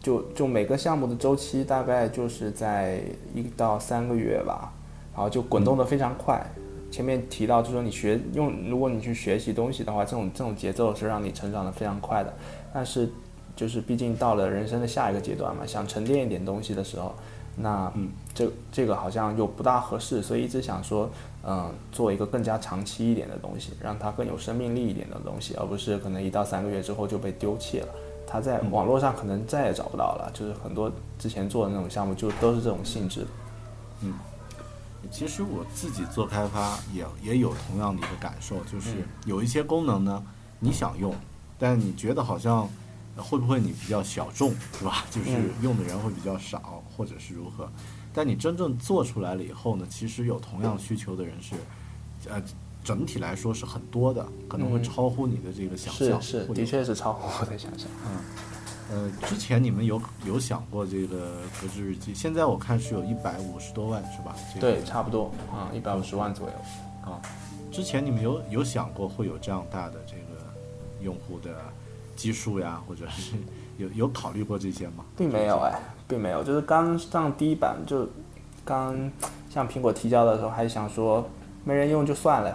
[0.00, 3.02] 就就每个项目的周期大概就是在
[3.34, 4.72] 一到三个月吧，
[5.14, 6.44] 然后就滚动的非常快。
[6.90, 12.34] 前面提到，就说你学用，如果你去学习东西的话，这种这种节奏是让你成长的非常快的。
[12.72, 13.08] 但是，
[13.54, 17.14] 就是毕竟到了人生的下一个阶段嘛，想沉淀一点东西的时候，
[17.56, 21.10] 那嗯这这个好像又不大合适，所以一直想说，
[21.46, 27.88] 嗯、做一个更加长期一点的东西，让它更有生命力一点的东西，而不是可能一到三个月之后就被丢弃了。
[28.26, 33.26] 它在网络上可能再也找不到了，就是很多之前做的那种项目就都是这种性质。
[35.10, 40.22] 其实我自己做开发也也有同样的一个感受，就是有一些功能呢，
[40.58, 41.14] 你想用，
[41.58, 42.68] 但你觉得好像
[43.16, 45.04] 呃会不会你比较小众，是吧？
[45.10, 45.30] 就是
[45.62, 47.70] 用的人会比较少，或者是如何？
[48.12, 51.54] 但你真正做出来了以后呢，其实有同样需求的人是，
[52.28, 52.42] 呃，
[52.82, 56.20] 整体来说是很多的，可能会嗯超乎你的这个想象。
[56.20, 57.88] 是是，的确是超乎我的想象。
[58.90, 61.16] 呃，之前你们有有想过这个
[61.60, 62.12] 格致日记？
[62.12, 64.34] 现在我看是有一百五十多万，是吧？
[64.52, 66.54] 这个对，差不多啊，一百五十万左右。
[67.08, 67.22] 啊，
[67.70, 70.44] 之前你们有有想过会有这样大的这个
[71.00, 71.50] 用户的
[72.16, 73.36] 基数呀，或者是
[73.78, 75.04] 有有考虑过这些吗？
[75.16, 78.08] 并没有哎，并没有，就是刚上第一版就
[78.64, 79.10] 刚
[79.48, 81.24] 向苹果提交的时候，还想说
[81.62, 82.52] 没人用就算了，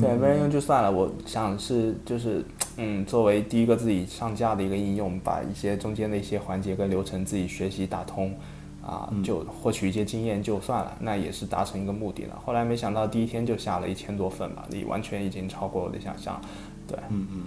[0.00, 0.90] 对，没人用就算了。
[0.90, 2.44] 我想是就是
[2.76, 8.34] 嗯，作为第一个自己上架的一个应用，把一些中间的一些环节跟流程自己学习打通，
[8.82, 12.38] 啊，就获取一些经验就算了，那也是达成一个目的了。
[12.44, 16.40] 后来没想到第一天就下了一千多份吧，你完全已经超过我的想象，
[16.86, 17.42] 对，嗯嗯，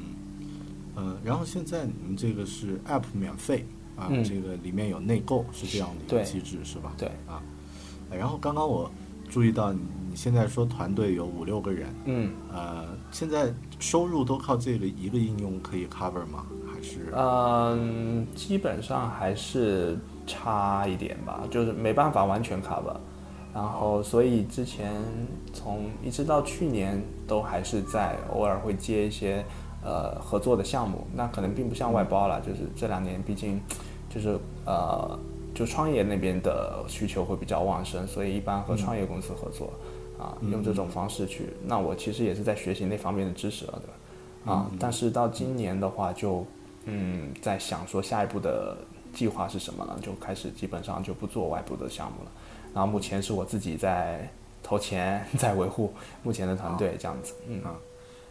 [0.96, 6.94] 呃，然后现在你们这个是 App 免费啊，嗯这个里面有内购是这样的一个机制是吧？
[6.98, 7.44] 对啊，
[8.10, 8.90] 呃然后刚刚我
[9.30, 12.30] 注意到你你现在说团队有五六个人，嗯。
[12.52, 16.46] 呃，现在收入都靠这个一个应用可以 cover 吗？
[16.70, 22.98] 还是嗯，基本上还是差一点吧，就是没办法完全 cover。
[23.54, 24.92] 然后，所以之前
[25.54, 29.42] 从一直到去年都还是在偶尔会接一些
[29.82, 33.62] 呃合作的项目，那可能并不像外包了，就是这两年毕竟
[34.10, 35.18] 就是呃
[35.56, 39.72] 就创业那边的需求会比较旺盛，所以一般和创业公司合作
[40.20, 41.50] 啊，用这种方式去。
[41.66, 44.54] 那我其实也是在学习那方面的知识了，对吧？
[44.54, 46.46] 啊，但是到今年的话就，
[46.86, 48.78] 嗯，在想说下一步的
[49.14, 52.32] 计划是什么了，就开始基本上就不做外部的项目了。
[52.74, 54.30] 然后目前是我自己在
[54.62, 57.34] 投钱， 在维护目前的团队这样子。
[57.48, 57.76] 嗯，啊，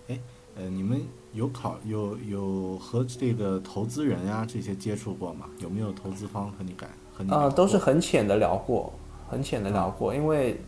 [0.09, 0.19] 哎，
[0.57, 1.01] 呃，你们
[1.33, 5.47] 有考有有和这个投资人呀、这些接触过吗？
[5.59, 8.93] 有没有投资方和你感和你呃，都是很浅的聊过，
[9.29, 10.61] 很浅的聊过，因为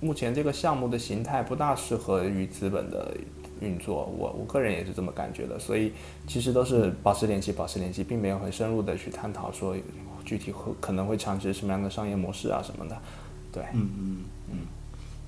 [0.00, 3.16] 目前这个项目的形态不大适合于资本的
[3.60, 5.92] 运作，我我个人也是这么感觉的，所以
[6.26, 9.76] 其实都是保持联系，保持联系，并没有很深入的去探讨说
[10.24, 12.96] 具体会可能会尝试什么样的商业模式啊什么的，
[13.52, 14.56] 对，嗯嗯嗯，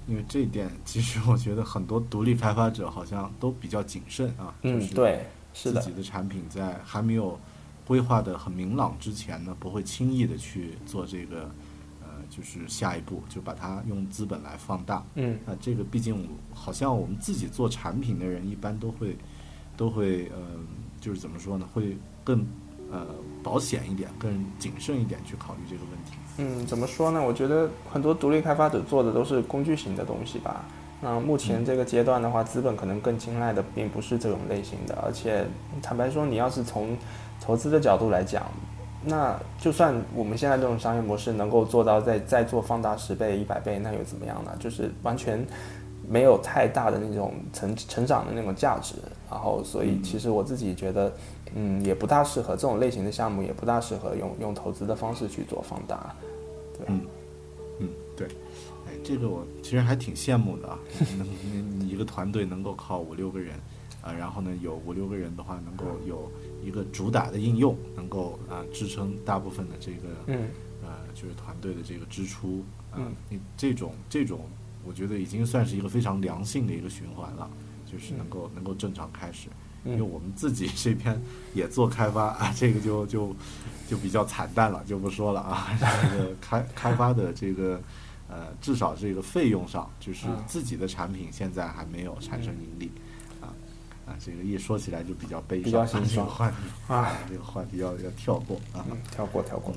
[0.06, 5.20] 因为这一点，其实我觉得很多独立开发者好像都比较谨慎啊，就是，嗯对，
[5.54, 7.38] 是的自，己的产品在还没有
[7.86, 11.50] 规划的很明朗之前呢，不会轻易的去做这个，呃，
[12.36, 15.02] 就是下一步就把它用资本来放大。
[15.14, 19.16] 嗯那，这个毕竟好像我们自己做产品的人，一般都会
[19.76, 20.38] 都会呃，
[21.00, 22.44] 就是怎么说呢，会更
[22.90, 23.06] 呃
[23.42, 26.12] 保险一点，更谨慎一点去考虑这个问题。
[26.38, 27.24] 嗯，怎么说呢？
[27.24, 30.64] 我觉得很多独立开发者做的都是工具型的东西吧。
[31.00, 35.46] 那目前这个阶段的话，资本可能更青睐的并不是这种类型的，而且
[35.82, 36.96] 坦白说，你要是从
[37.40, 38.50] 投资的角度来讲，
[39.04, 44.50] 那就算我们现在这种商业模式能够做到再再做放大十倍、一百倍，那又怎么样呢？
[44.58, 45.44] 就是完全
[46.08, 48.94] 没有太大的那种成成长的那种价值。
[49.30, 51.12] 然后，所以其实我自己觉得，
[51.54, 56.14] 嗯，也不大适合这种类型的项目，也不大适合用用投资的方式去做放大。
[56.78, 57.00] 对，嗯
[57.80, 58.26] 嗯，对，
[58.86, 60.78] 哎，这个我其实还挺羡慕的啊，
[61.18, 63.54] 能你你一个团队能够靠五六个人，
[64.00, 66.30] 啊，然后呢有五六个人的话，能够有
[66.66, 70.48] 一个主打的应用，能够啊支撑大部分的这个嗯。
[70.82, 74.46] 呃就是团队的这个支出啊嗯，你这种这种，
[74.84, 77.50] 我觉得已经算是一个非常良性的一个循环了，
[77.90, 79.48] 就是嗯能够能够正常开始。
[79.84, 81.20] 因为我们自己这边
[81.54, 83.34] 也做开发啊，这个就就
[83.88, 85.66] 就比较惨淡了，就不说了啊。
[86.12, 87.80] 这个开开发的这个
[88.28, 90.44] 呃，至少这个费用上，就是嗯。
[90.46, 92.86] 自己的产品现在还没有产生盈利。
[92.86, 93.00] 啊
[94.06, 98.86] 啊，这个一说起来就比较悲比伤，较心酸这个话题啊，这个话题要要跳过啊。
[98.88, 99.74] 嗯，跳过跳过。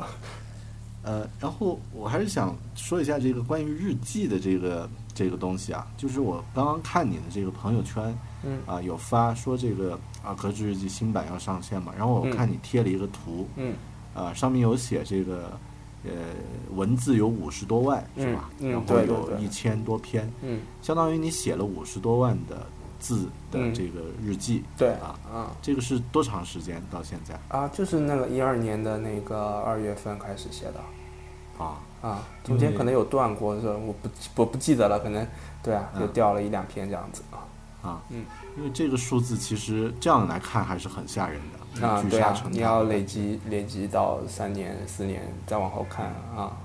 [1.01, 13.73] 呃，然后我还是想说一下这个关于日记的这个这个东西啊，就是我刚刚看你的这个朋友圈，嗯啊，有发说这个啊格致日记新版要上线嘛，然后我嗯看你贴了一个图，嗯
[14.13, 15.57] 啊，上面有写这个
[16.03, 16.11] 呃
[16.75, 18.49] 文字有五十多万是吧？
[18.59, 22.67] 嗯嗯然后有一千多篇，嗯，相当于你写了五十多万的
[22.99, 23.73] 字的嗯。
[23.73, 27.39] 这个日记，对啊，啊这个是多长时间到现在？
[27.47, 30.79] 啊，就是那个一二年的那个二月份开始写的。
[31.63, 31.79] 啊？
[32.01, 33.73] 啊，中间可能有断过，是吧？
[33.73, 35.27] 我不我不记得了，可能
[35.61, 37.43] 对啊，就嗯掉了一两篇这样子啊。
[37.81, 38.25] 啊，嗯，
[38.57, 43.39] 因为这个数字其实这样来看还是很吓人的，啊，对啊，你要累积。
[43.49, 46.55] 累积到三年四年再往后看啊，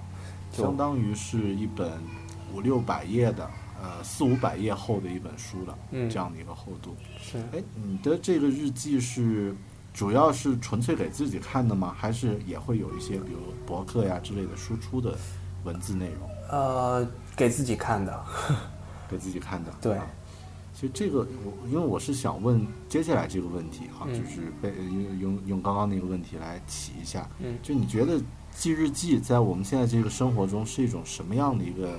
[0.53, 1.91] 相当于是一本
[2.53, 3.51] 五六百页的，
[3.85, 6.97] 呃，四五百页厚的一本书了，嗯这样的一个厚度。
[7.21, 9.55] 是哎，你的这个日记是
[9.93, 11.95] 主要是纯粹给自己看的吗？
[11.95, 15.15] 还是也会有一些比如博客呀之类的输出的
[15.65, 18.25] 文字内容呃给自己看的，
[19.11, 19.71] 给自己看的？
[19.83, 20.07] 对啊
[20.73, 28.21] 其实这个我因为我是想问接下来这个问题哈、嗯就是被用用用刚刚那个问题来起一下，嗯就你觉得
[28.51, 31.97] 记日记在我们现在这个生活中是一种什么样的一个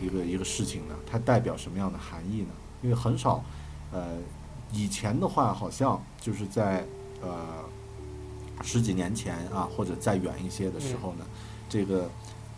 [0.00, 0.94] 一个一个事情呢？
[1.10, 2.50] 它代表什么样的含义呢？
[2.82, 3.42] 因为很少，
[3.92, 4.18] 呃，
[4.72, 6.84] 以前的话好像就是在
[7.20, 7.64] 呃
[8.62, 11.24] 十几年前啊，或者再远一些的时候呢，
[11.68, 12.02] 这个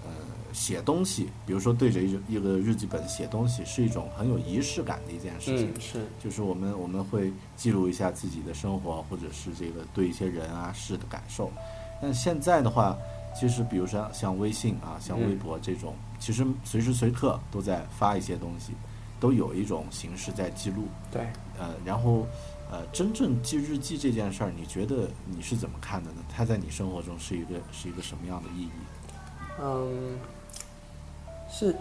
[0.05, 0.11] 呃
[0.53, 5.73] 写东西，比如说对着一一个日记本写东西，是一种很有仪式感的一件事情。
[5.75, 11.51] 嗯，是，就是我们我们会记录一下自己的生活，或者是这个对一些人啊事的感受。
[12.03, 12.97] 但现在的话，
[13.39, 18.75] 其实比如说像微信啊、像微博这种，其实随时随刻都在发一些东西，
[19.19, 20.85] 都有一种形式在记录。
[21.11, 21.23] 对，
[21.59, 22.27] 呃，然后
[22.71, 26.19] 呃，真正记日记这件事儿，你觉得你是怎么看的呢？
[26.33, 28.71] 它在你生活中是一个是一个什么样的意义？
[29.61, 30.19] 嗯，
[31.51, 31.75] 是，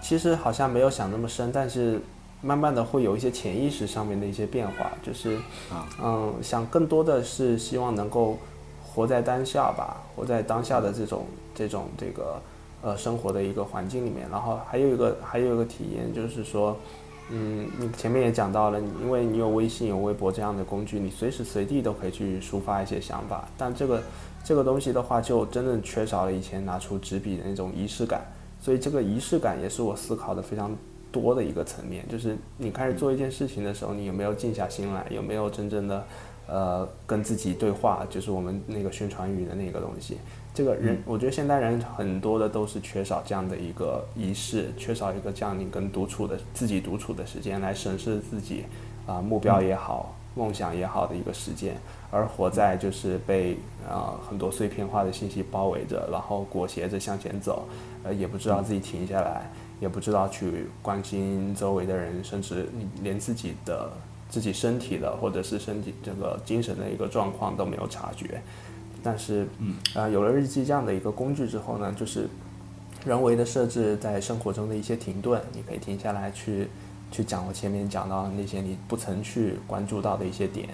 [0.00, 2.00] 其实好像没有想那么深，但是
[2.40, 5.36] 慢慢的会有一些潜意识上面的一些变化，就是，
[5.70, 8.36] 啊嗯，想更多的是希望能够
[8.82, 12.42] 活在当下吧，活在当下的这种这种这个
[12.82, 16.76] 呃生活的一个环境里面，然后还有一个还有一个体验就是说。
[17.34, 23.48] 嗯，你前面也讲到了，你因为你有微信、有微博这样的工具，你随时随地都可以去抒发一些想法。
[23.56, 24.02] 但这个
[24.44, 28.22] 这个东西的话，就真的缺少了以前拿出纸笔的那种仪式感。
[28.60, 30.76] 所以这个仪式感也是我思考的非常
[31.10, 36.04] 多的一个层面，就是你开始做一件事情的时候，你有没有静下心来，有没有真正的
[36.48, 40.18] 呃跟自己对话，就是我们那个宣传语的那个东西。
[40.54, 48.64] 这个人，我觉得现代人很多的都是缺少这样的一个仪式，缺少一个这样你跟独处的自己独处的时间来审视自己
[49.06, 51.76] 啊、目标也好，梦想也好的一个时间，
[52.10, 53.56] 而活在就是被
[53.88, 57.66] 啊、很多碎片化的信息包围着，然后裹挟着向前走，
[58.04, 63.90] 呃，也不知道自己停下来，也不知道去关心周围的人，甚至你连自己的
[64.28, 68.42] 自己身体的或者是身体这个精神的一个状况都没有察觉。
[69.02, 72.28] 但是，嗯，啊、有了日记这样的一个工具之后呢，就是
[73.04, 76.68] 人为的设置在生活中的一些停顿，你可以停下来去
[77.10, 80.68] 去讲我前面讲到的那些你不曾去关注到的一些点，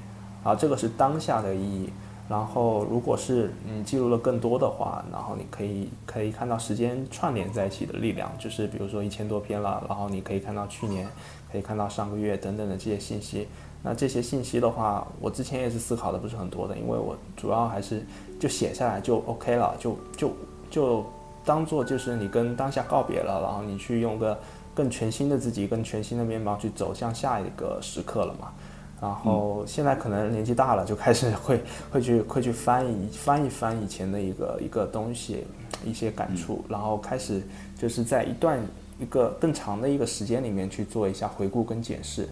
[0.45, 1.91] 啊，这个是当下的意义。
[2.29, 11.09] 然后，如果是你记录了更多的话，然后你可以可以看到时间串联在一起的力量，就是比如说一千多篇了，然后你可以看到去年，
[11.51, 13.49] 可以看到上个月等等的这些信息。
[13.83, 18.05] 那这些信息的话，我之前也是思考的不是很多的，因为我主要还是
[18.39, 20.33] 就写下来就 OK 了，就就
[20.69, 21.07] 就
[21.45, 24.39] 当做就是你跟当下告别了，然后你去用个
[24.75, 28.53] 更全新的自己、更全新的面貌去走向下一个时刻了嘛。
[29.01, 35.47] 然后现在可能年纪大了，就开始会会去会去翻一翻一翻以前的一个一个东西，
[35.85, 37.41] 一些感触，然后开始
[37.79, 38.61] 就是在一段
[38.99, 42.29] 一个更长的一个时间里面去做一下回顾跟检视。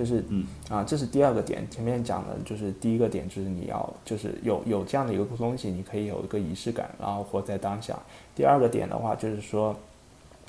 [0.00, 1.70] 就是，嗯啊，这是第二个点。
[1.70, 7.94] 前面讲的就是第一个点，就是你要就是有有这样的一个东西，你可以有一个仪式感，然后活在当下。
[8.34, 9.76] 第二个点的话，就是说，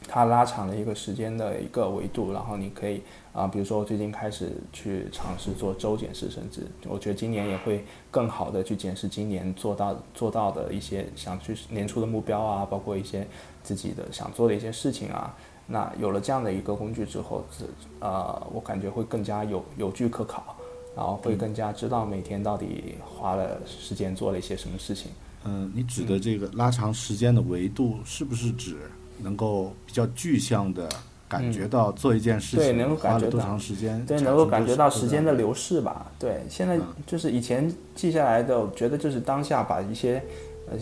[0.07, 3.01] 它拉长了一个时间的一个维度，然后你可以
[3.33, 13.27] 啊，比如说我最近开始去尝试做周检视，甚至我觉得今年也会更好的去检视今年做到做到的一些想去年初的目标啊，包括一些
[13.61, 15.35] 自己的想做的一些事情啊。
[15.67, 17.65] 那有了这样的一个工具之后，是
[17.99, 20.55] 呃，我感觉会更加有有据可考，
[20.95, 25.11] 然后会更加知道每天到底花了时间做了一些什么事情。
[25.45, 28.77] 嗯，你指的这个拉长时间的维度，是不是指
[29.19, 30.89] 能够比较具象的
[31.27, 34.05] 感觉到做一件事情对能够感觉到长时间？
[34.05, 36.11] 对，能够感觉到时间的流逝吧。
[36.19, 40.25] 对，现在就是以前记下来的，我觉得就是当下把一些，呃，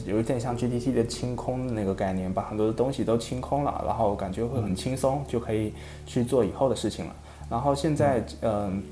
[0.06, 5.74] 有一点像 GPT 的清空那个概念，把很多的东西都清空了，然后感觉会很轻松，就可以
[6.06, 7.16] 去做以后的事情了。
[7.50, 8.84] 然后现在，嗯、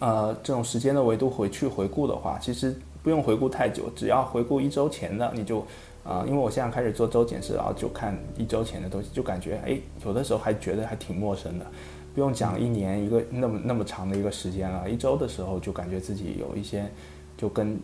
[0.00, 5.64] 呃，这种时间的维度回去回顾的话，其实不用回顾太久，只要回顾一周前的，你就，
[6.02, 11.66] 啊、因为我现在开始做周检视，然后就看一周前的东西，就感觉，哎，有的时候还觉得还挺陌生的，
[12.14, 16.90] 不用讲一年一个那么那么长的一个时间了，一周的时候就感觉自己有一些，
[17.36, 17.78] 就跟，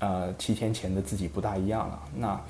[0.00, 2.02] 呃，七天前的自己不大一样了。
[2.16, 2.40] 那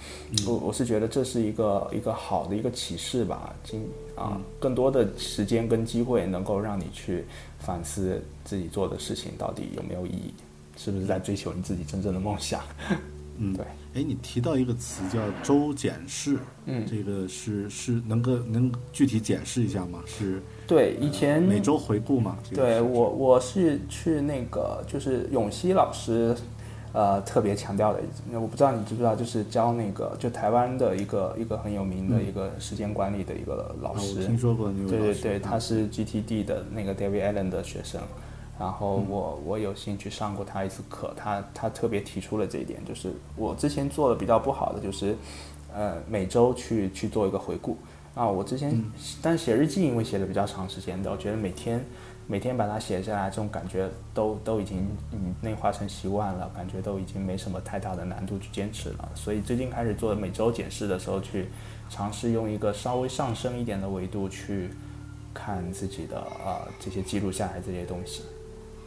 [0.47, 7.25] 我我是觉得这是一个一个好的一个启示吧，今啊，更多的时间跟机会能够让你去
[7.59, 10.35] 反思自己做的事情到底有没有意义，
[10.77, 12.61] 是不是在追求你自己真正的梦想？
[13.41, 13.65] 嗯，对。
[13.95, 20.03] 哎，你提到一个词叫周检视，嗯，这个是是能够能具体解释一下吗？
[20.07, 22.37] 是对，以前每周回顾嘛？
[22.43, 26.37] 这个对我，我是去那个，就是永熙老师，
[26.93, 28.01] 呃，特别强调的。
[28.31, 34.25] 那我不知道你知不知道，就是教那个，就台湾的一个一个很有名的一个时间管理的一个老师。
[34.25, 38.01] 听说过对对对，啊他是 GTD 的那个 David Allen 的学生。
[38.59, 45.15] 然后我我有幸去上过他一次课，他他特别提出了这一点，就是我之前做的比较不好的就是，
[45.73, 47.77] 呃，每周去去做一个回顾，
[48.17, 48.85] 啊，我之前，
[49.23, 51.85] 但写日记因为写的比较长时间的，我觉得每天
[52.31, 59.09] 每天把它写下来，这种感觉都都已经嗯内化成习惯了，感觉都已经没什么太大的难度去坚持了。
[59.15, 61.49] 所以最近开始做每周检视的时候，去
[61.89, 64.69] 尝试用一个稍微上升一点的维度去
[65.33, 68.23] 看自己的呃这些记录下来这些东西。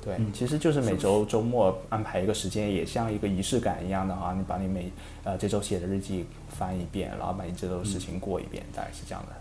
[0.04, 4.92] 对，其实就是每周周末安排一个时间，也像一个仪式感一样的哈，你把你每
[5.24, 9.36] 呃这周写的日记翻一遍，然后把你这周事情过一遍，大概是这样的。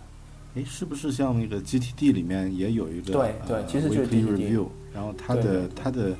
[0.55, 6.17] 诶，是不是像那个 GTD 里面也有一个对对，其实就是 weekly GTD review，然后它的它的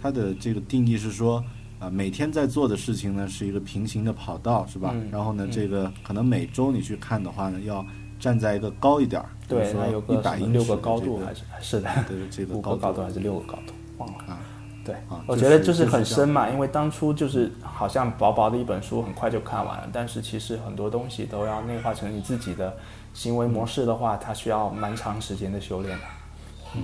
[0.00, 1.42] 它的这个定义是说
[1.78, 4.90] 啊，每天在做的事情呢是一个平行的跑道，是吧？
[4.94, 7.84] 嗯然后呢，嗯这个可能每周你去看的话呢，要
[8.18, 9.70] 站在一个高一点儿，对，
[10.08, 14.24] 一百英尺的个高度还是是的，对这个 五个高度还是六个高度，忘了。
[14.26, 14.38] 啊
[14.82, 19.88] 对，啊，我觉得就是是很深嘛，因为当初就是好像薄薄的一本书，很快就看完了。
[19.92, 22.74] 但是其实很多东西都要内化成你自己的
[23.14, 26.04] 行为模式的话，它需要蛮长时间的修炼的。
[26.76, 26.82] 嗯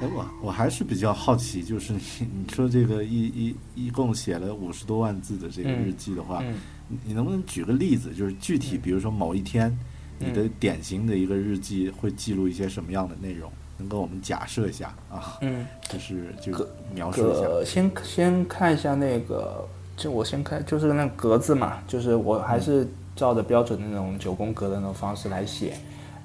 [0.00, 2.00] 哎，我我还是比较好奇，就是你
[2.44, 6.54] 你说这个一一一共写了五十多万字的这个嗯日记的话，嗯
[6.88, 9.76] 你你能不能举个例子，就是具体，比如说某一天，
[10.18, 13.50] 你的典型的一个日记会记录一些什么样的内容？
[13.76, 15.38] 能跟我们假设一下啊？
[15.42, 16.52] 嗯， 就是就
[16.92, 17.64] 描述一下。
[17.64, 19.64] 先先看一下那个，
[19.96, 25.74] 就我先看就是那格子嘛，就是我还是照着标准的那种九宫格的那种方式来写，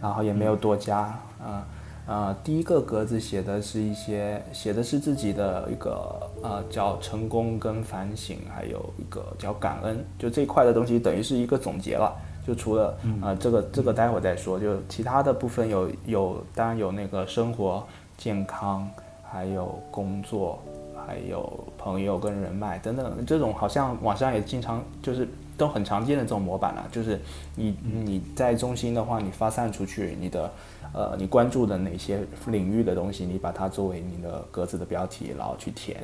[0.01, 0.99] 然后也没有多加
[1.41, 1.67] 啊。
[2.07, 12.11] 啊，第一个格子写的是一些，写的是自己的一个呃叫成功跟反省，还有一个叫感恩，就这一块的东西等于是一个总结了。
[12.47, 17.85] 就除了啊、呃这个这个待会儿再说，就其他的部分有有当然有那个生活
[18.17, 18.89] 健康，
[19.21, 20.59] 还有工作，
[21.05, 25.29] 还有朋友跟人脉等等这种，好像网上也经常就是
[25.59, 27.19] 都很常见的这种模板了、就是
[27.53, 30.49] 你你在中心的话，你发散出去，你的
[30.93, 35.97] 呃你关注的哪些领域的东西，你把它作为你的格子的标题，然后去填。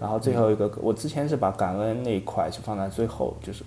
[0.00, 3.64] 然后最后一个，我之前是把感恩那一块是放在最后，就是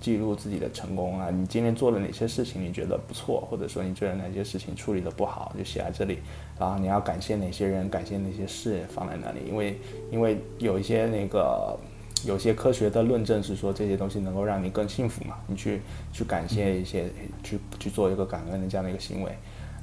[0.00, 6.18] 记录自己的成功啊，你今天做了哪些事情你觉得不错，或者说你觉得哪些事情处理的不好，就写在这里。
[6.58, 9.78] 然后你要感谢哪些人，感谢哪些事放在那里，因为
[10.10, 11.78] 因为有一些那个
[12.26, 15.80] 有些科学的论证是说这些东西能够让你更幸福嘛，你去
[16.12, 17.10] 去感谢一些，
[17.42, 19.32] 去去做一个感恩的这样的一个行为。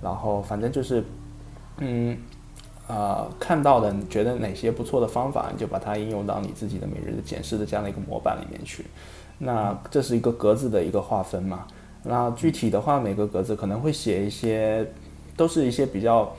[0.01, 1.03] 然后反正就是，
[1.77, 2.17] 嗯。
[2.85, 8.85] 呃，看到的你觉得哪些不错的方法，你就把它应用到你自己的每日的检视的这样的一个模板里面去。
[9.39, 11.65] 那这是一个格子的一个划分嘛。
[12.03, 14.85] 那具体的话，每个格子可能会写一些，
[15.37, 16.35] 都是一些比较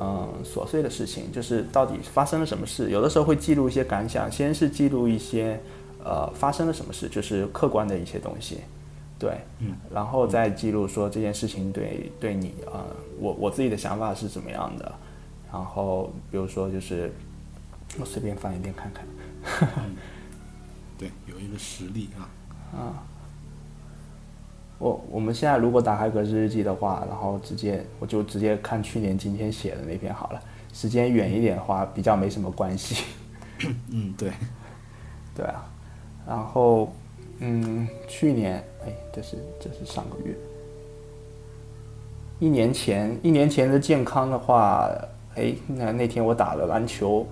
[0.00, 2.90] 嗯、呃琐碎的事情，就是到底发生了什么事。
[2.90, 5.60] 有的时候会记录一些感想，先是记录一些
[6.04, 8.58] 呃发生了什么事，就是客观的一些东西。
[9.18, 12.84] 对，嗯，然后再记录说这件事情对对你呃，
[13.18, 14.92] 我我自己的想法是怎么样的，
[15.52, 17.12] 然后比如说就是
[17.98, 19.04] 我随便翻一遍看看，
[20.96, 22.30] 对，有一个实例啊
[22.78, 23.02] 啊。
[24.78, 30.40] 我我们现在如果打开格式日记的话，然后直接我就直接看去年今天写的那篇好了，
[30.72, 33.04] 时间远一点的话比较没什么关系，
[33.90, 34.30] 嗯，对，
[35.34, 35.68] 对啊，
[36.26, 36.92] 然后
[37.40, 40.34] 嗯，去年哎，这是这是上个月，
[42.38, 44.88] 一年前一年前的健康的话，
[45.34, 47.26] 哎，那那天我打了篮球，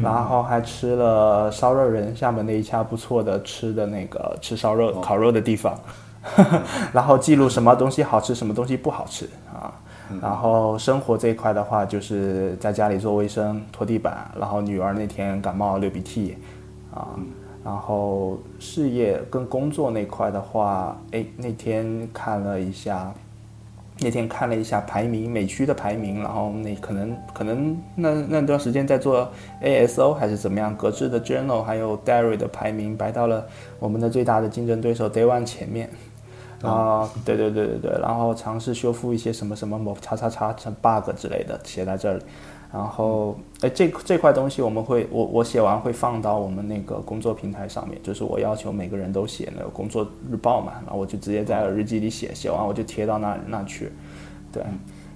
[0.00, 5.76] 然后还吃了烧肉人厦门那一家不错的吃的那个吃烧肉、烤肉的地方，
[6.92, 9.72] 然后记录什么东西好吃，什么东西不好吃啊。
[10.22, 14.30] 然后生活这一块的话，就是在家里做卫生、拖地板。
[14.38, 16.36] 然后女儿那天感冒流鼻涕，
[16.94, 17.18] 啊，
[17.64, 23.12] 然后事业跟工作那块的话，哎，那天看了一下，
[23.98, 29.28] 那天看了一下排名，美区的排名，然后那可能可能那那段时间在做
[29.60, 33.44] ASO 还是怎么样，格致的 Journal 还有 Diary 的排名排到了
[33.80, 35.90] 我们的最大的竞争对手 Day One 前面。
[36.62, 42.22] 啊，对对对对对，然后尝试修复一些什么什么某叉叉叉成 bug 之类的写在这里，
[42.72, 53.92] 然后哎这这块东西我们会我我写完会放到我们那个工作平台上面，就是我要求每个人都写那个工作日报嘛，然后我就直接在日记里写，写完我就贴到那那去，
[54.50, 54.62] 对，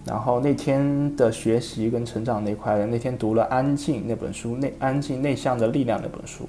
[0.05, 6.47] 然后那天的学习跟成长那块，那天读了《安静》那本书，内《安静内向的力量》那本书，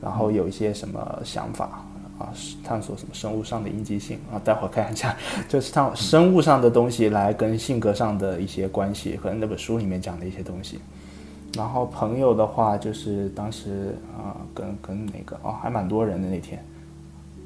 [0.00, 1.81] 然后有一些什么想法。
[2.22, 2.32] 啊，
[2.64, 4.40] 探索什么生物上的应激性啊？
[4.44, 5.16] 待会儿看一下，
[5.48, 10.78] 就是探生物上的东西来跟性格上的一些关系，可能那本书里面讲的一些东西。
[11.56, 16.64] 然后朋友的话，就是当时啊，跟跟那个哦，还蛮多人的那天，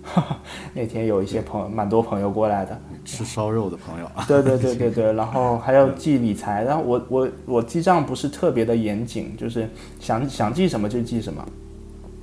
[0.75, 2.79] 那天有一些朋友，蛮多朋友过来的。
[3.05, 9.69] 吃烧肉的朋友啊，对对对对对，然后还要记理财，然后我我我记账不是特别的严谨，就是
[10.01, 11.45] 想想记什么就记什么。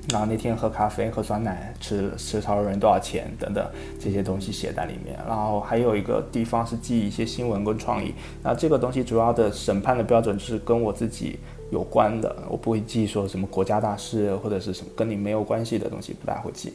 [0.09, 3.65] 然后那天喝咖啡、喝酸奶、吃吃超人多少钱等等
[3.99, 5.17] 这些东西写在里面。
[5.25, 8.13] 然后还有一个地方是记一些新闻跟创意。
[8.43, 11.39] 那这个东西主要的审判的标准就是跟我自己
[11.71, 16.73] 有关的，我不会记说什么国家大事或者是什么跟你没有关系的东西，不大会记。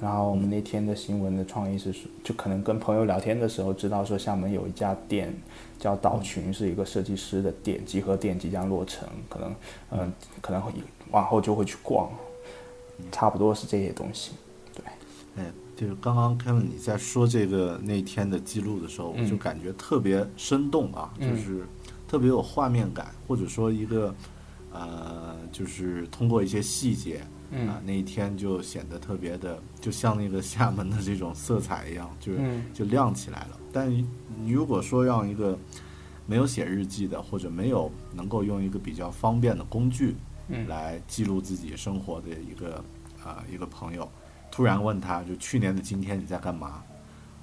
[0.00, 5.30] 然后我们那天的新闻的创意是说，就可能跟朋友聊天的时候知道说厦门有一家店
[5.78, 9.54] 叫岛群，是一个设计师的店，集合店即将落成，可能
[9.90, 10.72] 嗯可能会
[11.10, 12.08] 往后就会去逛。
[13.10, 14.32] 差不多是这些东西，
[14.74, 14.84] 对。
[15.36, 21.64] 哎，就是刚刚 Kevin 你在说这个那天的记录的时候，我就感觉特别生动啊，就是
[22.08, 24.14] 特别有画面感，或者说一个
[24.72, 27.20] 呃，就是通过一些细节
[27.52, 33.58] 啊，那一天就显得特别的，就像那个厦门的这种色彩一样，就是就亮起来了。
[33.72, 35.56] 但你如果说让一个
[36.26, 40.16] 没有写日记的，或者没有能够用一个比较方便的工具。
[40.68, 42.84] 来记录自己生活的一个
[43.24, 44.08] 啊一个朋友，
[44.50, 46.82] 突然问他就去年的今天你在干嘛？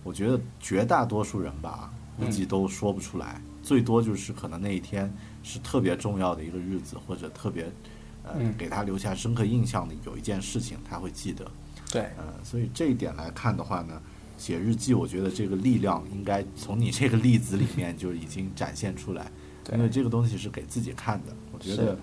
[0.04, 7.70] 我觉得绝大多数人吧，估计都说不出来，最多就是可能那一天是特别重要的一个日子，或者特别
[8.24, 11.46] 呃给他留下深刻印象的有一件事情他会记得。
[11.92, 14.02] 对，呃，所以这一点来看的话呢，
[14.38, 19.30] 写日记，我觉得这个力量应该从你这个例子里面就已经展现出来，
[19.74, 21.98] 因为这个东西是给自己看的，我觉得。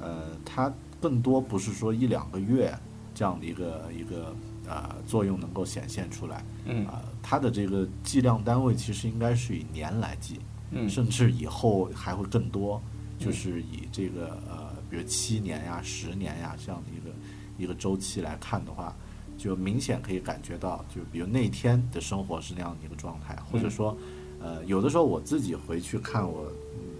[0.00, 2.74] 呃，它更多不是说一两个月
[3.14, 4.34] 这样的一个一个
[4.66, 10.40] 呃作用能够显现出来，嗯，啊，它的这个计量单位其实应该是以年来计，
[10.70, 12.80] 嗯，甚至以后还会更多，
[13.18, 17.14] 就是以这个呃，比如七年呀、十年呀这样的一个
[17.58, 18.94] 一个周期来看的话，
[19.36, 23.96] 就明显可以感觉到，就比如那天的生活是那样的一个状态，或者说，
[24.40, 26.50] 呃，有的时候我自己回去看我。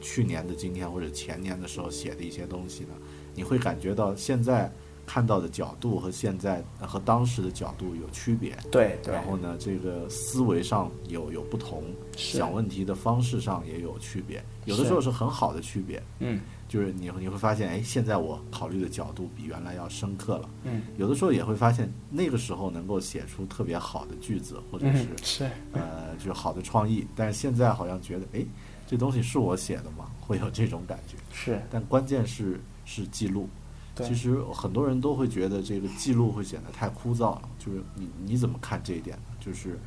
[0.01, 2.95] 去年的今天或者前年的时候写的一些东西呢，
[3.35, 4.73] 你会感觉到现在
[5.07, 8.57] 看到的角度和现在和当时的角度有区别。
[8.71, 11.83] 对，然后呢，这个思维上有有不同，
[12.17, 14.43] 想问题的方式上也有区别。
[14.67, 16.01] 有的时候是很好的区别。
[16.21, 20.49] 嗯，就是你你会发现，哎，现在我考虑的角度比原来要深刻了。
[20.63, 27.05] 嗯，有的时候也会发现，那个时候能够写出特别好的句子，或者是是呃，就是好的创意。
[27.17, 28.47] 但是现在好像觉得，哎。
[28.91, 30.11] 这东西是我写的吗？
[30.21, 31.17] 会有这种感觉。
[31.33, 33.49] 是，但关键是是记录。
[33.95, 37.43] 其实很多人都会觉得这个记录会显得太枯燥了。
[37.57, 39.23] 就是你你怎么看这一点呢？
[39.39, 39.79] 就是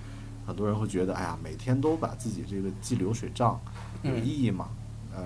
[0.48, 3.60] 很多人会觉得，哎呀，每天都把自己这个记流水账
[4.04, 4.70] 有意义吗？
[5.14, 5.22] 呃，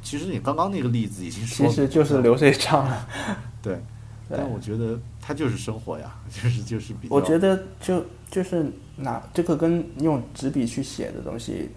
[0.00, 3.08] 其实你刚刚那个例子已经说，其实就是流水账了。
[3.60, 3.82] 对，
[4.28, 7.14] 但我觉得它就是生活呀，就是就是比较。
[7.16, 11.70] 我觉得就就是拿这个跟用纸笔去写的东西。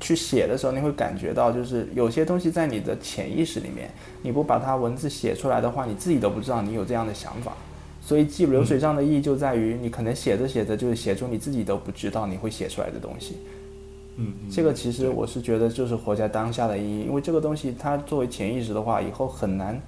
[0.00, 3.90] 去写的时候，你会感觉到，就是有些东西在你的潜意识里面，
[4.22, 7.52] 你不把它文字写出来的话，你自己都不知道你有这样的想法。
[8.00, 13.36] 所以记流水账的意义就在于，你可能写着写着，就是写出你自己都不知道你会写出来的东西。
[14.16, 19.78] 嗯，这个其实我是觉得就是活在当下的意义，因为这个东西它作为潜意识的话，以后很难，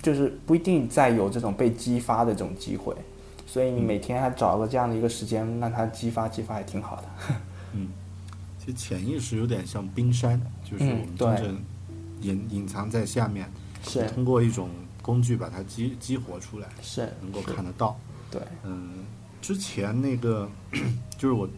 [0.00, 2.94] 就是不一定再有这种被激发的这种机会。
[3.46, 7.02] 所以你每天还找个这样的一个时间让它激发激发，也挺好的。
[7.74, 7.88] 嗯。
[8.64, 11.64] 其实潜意识有点像冰山，就是我们真正
[12.20, 13.50] 隐隐藏在下面，
[13.82, 14.70] 是通过一种
[15.02, 17.98] 工具把它激激活出来，是能够看得到。
[18.30, 19.04] 对，嗯，
[19.40, 20.48] 之前那个
[21.18, 21.48] 就是我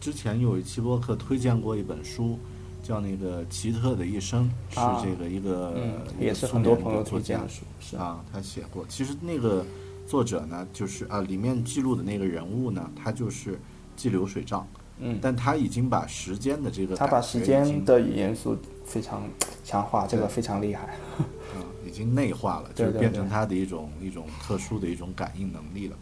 [0.00, 2.38] 之前有一期播客推荐过一本书，
[2.80, 5.76] 叫那个奇特的一生，是这个一个
[6.20, 8.86] 也是很多朋友推荐的书，是啊，他写过。
[8.88, 9.66] 其实那个
[10.06, 13.58] 作者呢，就是啊，里面记录的那个人物呢，他就是
[13.96, 14.64] 记流水账。
[15.04, 19.28] 嗯，但他已经把时间的这个他把时间的元素非常
[19.64, 20.96] 强化，这个非常厉害。
[21.18, 25.96] 嗯，已经内化了，就是变成他的一种一种特殊的一种感应能力了。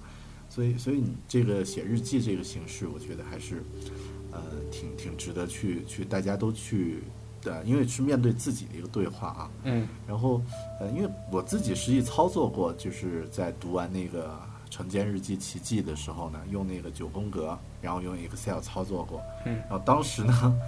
[0.50, 3.64] 所以，所以你这个写日记这个形式，我觉得还是
[4.30, 4.40] 呃
[4.70, 7.02] 挺挺值得去去大家都去
[7.40, 9.50] 的，因为是面对自己的一个对话啊。
[9.64, 9.88] 嗯。
[10.06, 10.42] 然后
[10.78, 14.38] 呃，因为我自己实际操作过，就是在读完那个。
[14.80, 19.20] 晨间日记奇迹的时候呢，用那个九宫格，然后用 Excel 操作过。
[19.44, 19.54] 嗯。
[19.68, 20.60] 然后当时呢，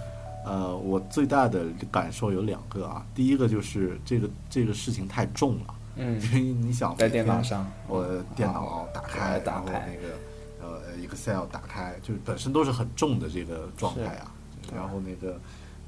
[0.45, 3.03] 呃，我最大的感受有两个啊。
[3.15, 5.75] 第一个就是这个这个事情太重了。
[5.95, 6.21] 嗯。
[6.21, 8.05] 因为你想在电脑上，我
[8.35, 10.15] 电脑打开，打开那个
[10.61, 14.31] 呃 Excel 打开，就是本身都是很重的这个状态啊。
[14.73, 15.39] 然后那个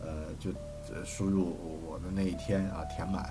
[0.02, 0.50] 呃，就
[1.06, 3.24] 输入我的那一天啊，填满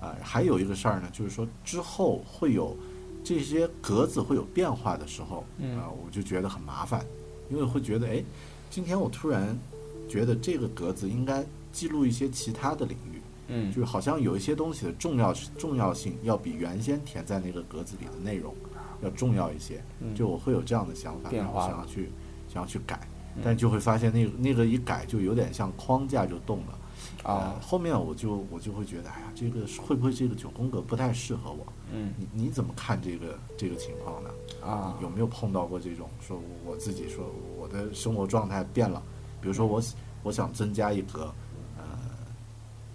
[0.00, 0.12] 啊。
[0.20, 2.76] 还有一个事儿呢，就是说之后会有。
[3.24, 5.42] 这些格子会有变化的时候，
[5.78, 7.04] 啊、我就觉得很麻烦，
[7.48, 8.22] 因为会觉得，哎，
[8.68, 9.58] 今天我突然
[10.06, 13.72] 觉得这个格子应该记录一些其他的领域，嗯。
[13.72, 18.54] 就是好像有一些东西的重要重要性要比原先填在那个格子里的内容
[19.02, 19.82] 要重要一些，
[20.14, 22.10] 就我会有这样的想法，然后想要去
[22.52, 23.00] 想要去改，
[23.42, 26.78] 但就会发现那个那个一改就有点像框架就动了。
[27.22, 31.66] 啊呃，后面我就我就会觉得，哎呀，这个会不会这个九宫格不太适合我？
[31.94, 34.30] 嗯你你怎么看这个这个情况呢？
[34.64, 37.24] 啊有没有碰到过这种说我我自己说
[37.56, 39.02] 我的生活状态变了？
[39.40, 41.32] 比如说我喜我想增加一个
[41.76, 41.84] 呃，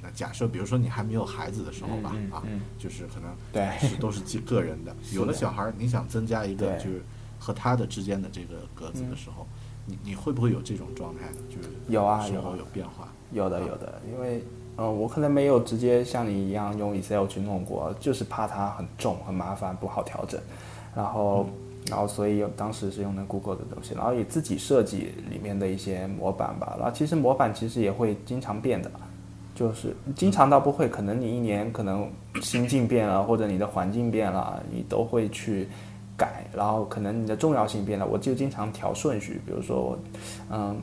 [0.02, 4.96] 那假设比如说你还没有孩子的时候吧，啊嗯嗯嗯，就是可能对是都是记个人的。
[5.14, 7.04] 有了小孩儿，你想增加一个就是
[7.38, 9.46] 和他的之间的这个格子的时候，
[9.86, 11.38] 你你会不会有这种状态呢？
[11.50, 13.14] 就是有啊生活有啊有变化。
[13.32, 14.44] 有的有的，因为
[14.80, 20.40] 呃，我可能没有直接像你一样用 Excel 去弄过，就是怕它很重很麻烦不好调整，
[20.96, 21.46] 然后
[21.90, 28.90] 然后所以当时是用的 Google 的东西，然后也自己设计里面的一些模板吧，然后其实模板其实也会经常变的，
[29.54, 32.10] 就是经常倒不会，可能你一年可能
[32.42, 35.68] 心境变了，或者你的环境变了，你都会去
[36.16, 40.00] 改，然后可能你的重要性变了，我就经常调顺序，比如说我，
[40.50, 40.82] 嗯。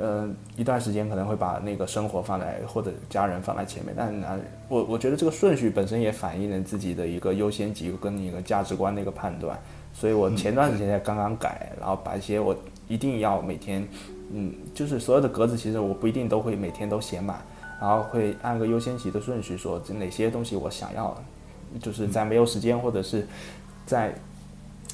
[0.00, 4.38] 呃，一段时间可能会把那个生活放在或者家人放在前面，但呢，
[4.68, 9.58] 我我觉得这个顺序本身也反映了自己的一个优先级跟一个价值观的一个判断，
[9.92, 13.86] 所以我前段时间才刚刚改，然后把一些我一定要每天，
[14.32, 17.42] 嗯，就是所有的格子其实我不一定都会每天都写满，
[17.80, 21.16] 然后会按个优先级的顺序说哪些东西我想要，
[21.80, 23.26] 就是在没有时间或者是
[23.84, 24.14] 在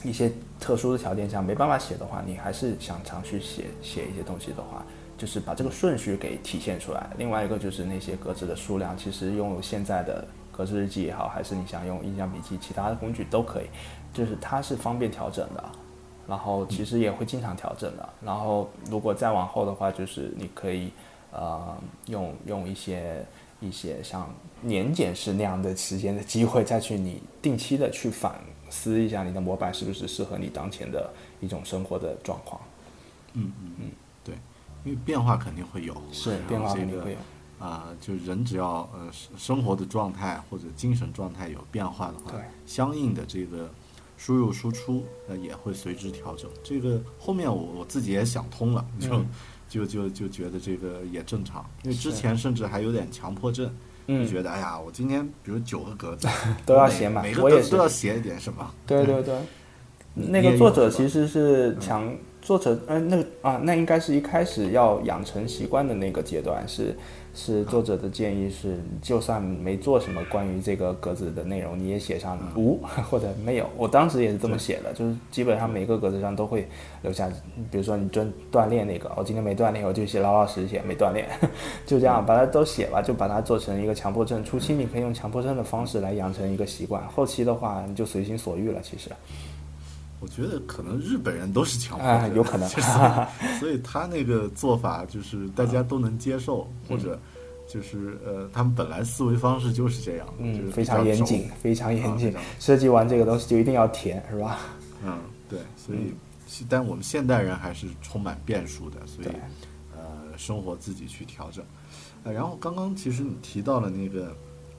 [0.04, 0.30] 一些
[0.60, 4.84] 特殊的条件下没办法写的话，你还是想常去写写一些东西的话，
[5.18, 7.10] 就是把这个顺序给体现出来。
[7.18, 13.66] 另外一个就是那些格子的数量，其实用现在的格子日记也好，还是你想用印象笔记其他的工具都可以，
[14.12, 15.64] 就是它是方便调整的。
[16.26, 18.08] 然后其实也会经常调整的。
[18.24, 20.90] 然后如果再往后的话，就是你可以
[21.32, 21.76] 呃
[22.06, 23.22] 用用一些
[23.60, 24.26] 一些像
[24.62, 28.36] 年检式那样的时间的机会，再去你定期的去反
[28.70, 32.60] 思一下你的模板是不是适合你当前的一种生活的状况。
[33.34, 33.90] 嗯嗯嗯，
[34.22, 34.34] 对，
[34.84, 37.18] 因为变化肯定会有，是变化肯定会有
[37.58, 43.70] 啊、就人只要呃生生活的状态或者精神状态有变化的话对，相应的这个
[44.18, 46.50] 输入输出呃也会随之调整。
[46.62, 49.26] 这个后面我我自己也想通了，就、嗯
[49.66, 53.74] 就就就觉得这个也正常，因为之前甚至还有点强迫症。
[54.06, 54.24] 嗯。
[54.24, 56.28] 就觉得哎呀，我今天比如九个格子
[56.66, 58.74] 都要写满每个我也都要写一点什么。
[58.86, 59.34] 对对对，
[60.14, 66.96] 那个作者其实是强作者，嗯，那个啊，那应该是一开始要养成习惯的那个阶段，是
[67.34, 72.80] 是作者的建议是，就算没做什么关于这个格子的内容，你也写上无
[73.10, 73.68] 或者没有。
[73.76, 76.68] 我当时也是这么写的，就是基本上每个格子上都会
[77.02, 77.28] 留下，
[77.70, 81.28] 比如说你锻锻炼那个，我今天没锻炼，我就写老老实实写没锻炼，
[81.84, 84.44] 就这样把它都写吧，就把它做成一个强迫症。
[84.44, 89.10] 初期你可以用强迫症的方式来养成一个习惯，后期的话你就随心所欲了，其实。
[90.20, 92.88] 我觉得可能日本人都是强迫啊症，有可能 就是
[93.60, 97.18] 所以他那个做法就是大家都能接受，或者
[97.68, 102.40] 就是呃，他们本来思维方式就是这样，就是嗯，非常严谨，非常严谨啊。
[102.58, 104.58] 设计完这个东西就一定要填，是吧？
[105.04, 106.14] 嗯，对，所以
[106.46, 109.28] 是但我们现代人还是充满变数的，所以
[109.94, 111.64] 呃，生活自己去调整。
[112.22, 114.34] 呃，然后刚刚其实你提到了那个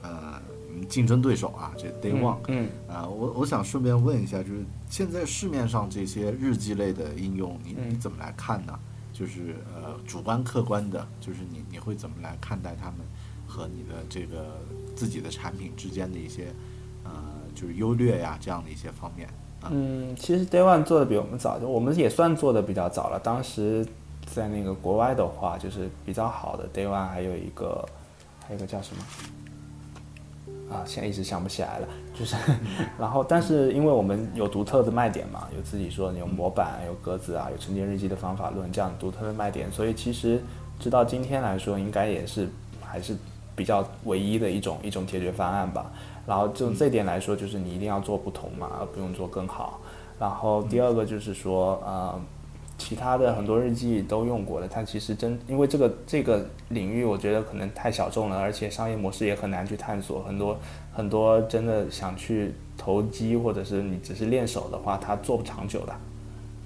[0.06, 0.40] 呃，
[0.72, 8.78] 嗯竞争对手啊，这 Day One，嗯啊，我我想顺便问一下，就是现在市面上这些日记类的应用，你你嗯怎么来看呢？
[9.12, 12.96] 就是呃，主观客观的，就是你你会怎么来看待他们
[13.46, 14.58] 和你的这个
[14.94, 16.52] 自己的产品之间的一些
[17.02, 17.10] 呃，
[17.54, 19.26] 就是优劣呀这样的一些方面
[19.62, 19.70] 啊？
[19.72, 23.18] 嗯，其实 Day One 做的比我们早，就我们也算做的比较早了。
[23.18, 23.86] 当时
[24.26, 27.88] 在那个国外的话，就是比较好的 Day One，还有一个
[28.46, 29.02] 还有一个叫什么？
[30.70, 31.88] 啊，现在一时想不起来了。
[32.14, 32.34] 就是，
[32.98, 40.42] 然后但是因为我们有独特的卖点嘛，有自己说有模板、有格子啊、有沉淀日记的方法论这样独特的卖点，所以其实
[40.80, 42.48] 直到今天来说，应该也是
[42.82, 43.16] 还是
[43.54, 45.92] 比较唯一的一种一种解决方案吧。
[46.26, 49.78] 然后就这点来说，就是你一定要做不同嘛，而不用做更好。
[50.18, 52.20] 然后第二个就是说，呃，
[52.78, 60.22] 其他的很多日记都用过了，但其实真因为这个这个领域，我觉得可能太小众了，而且商业模式也很难去探索。
[60.22, 60.58] 很多
[60.92, 65.94] 很多真的想去投机，或者是你只是练手的话，它做不长久的。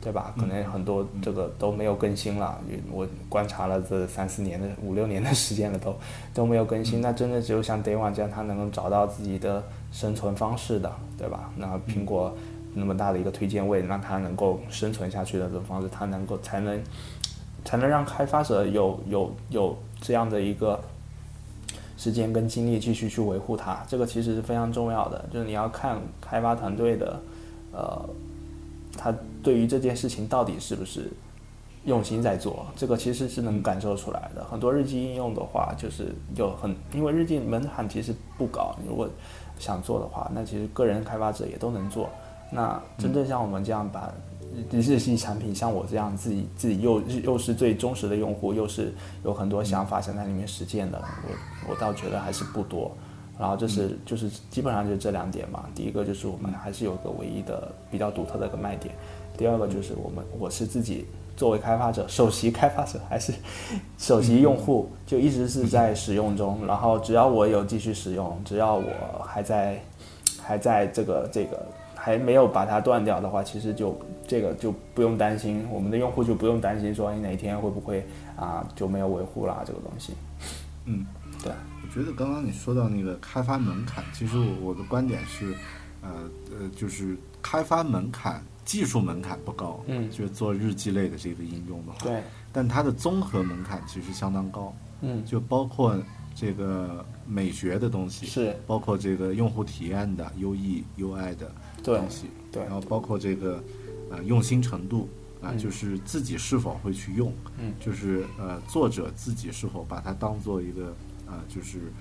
[0.02, 0.34] 对吧？
[0.38, 2.58] 可能很多这个都没有更新了，
[2.90, 5.94] 我观察了这三四年的五六年的时间了，都
[6.32, 7.02] 都没有更新。
[7.02, 11.52] 那真的只有像 Day One 这样，他能够找到自己的生存方式的，对吧？
[11.54, 12.34] 那苹果
[12.74, 16.82] 那么大的一个推荐位，让它能够生存下去的这种方式，它能够才能
[17.64, 20.80] 才能让开发者有有有这样的一个
[21.96, 23.82] 时间跟精力继续去维护它。
[23.88, 27.20] 这个其实是非常重要的，就是你要看开发团队的
[27.72, 28.08] 呃。
[28.98, 31.08] 他对于这件事情到底是不是
[31.84, 34.44] 用心在做，这个其实是能感受出来的。
[34.44, 39.08] 很多日记应用的话，就是有很因为日记门槛其实不高，如果
[39.58, 42.10] 想做的话，那其实个人开发者也都能做。
[42.51, 44.12] 那真正像我们这样把
[44.70, 48.92] 日系产品，像我这样自己自己又又是最忠实的用户，又是
[49.24, 52.90] 有很多想法想在里面实践的，我我倒觉得还是不多。
[53.38, 55.64] 然后这是就是基本上就是这两点嘛。
[55.74, 58.94] 第一个就是我们还是有个唯一的比较独特的一个卖点。
[59.38, 63.32] 第二个就是我们我是自己作为开发者，首席开发者还是
[63.96, 66.59] 首席用户，就一直是在使用中。
[66.66, 69.82] 然后只要我有继续使用，只要我还在
[70.42, 71.66] 还在这个这个
[72.03, 78.03] 还没有把它断掉的话，其实就这个就不用担心，我们的用户就不用担心说你哪天会不会
[78.36, 80.14] 啊就没有维护啦这个东西。
[80.86, 81.05] 嗯，
[81.42, 81.53] 对。
[81.82, 85.55] 我觉得刚刚你说到那个开发门槛，其实我我的观点是，
[86.01, 86.09] 呃
[86.59, 92.22] 呃，就是开发门槛、技术门槛不高，嗯，就是做日记类的这个应用的话，对，
[92.53, 95.98] 但它的综合门槛其实相当高，嗯，就包括
[96.32, 101.51] 这个美学的东西，是，包括这个用户体验的 UE、UI 的
[101.83, 103.62] 东西，对，然后包括这个
[104.11, 105.09] 呃用心程度
[105.41, 110.95] 啊，就是自己是否会去用，嗯，就是呃作者自己是否把它当做一个。
[111.33, 111.93] 呃，就是，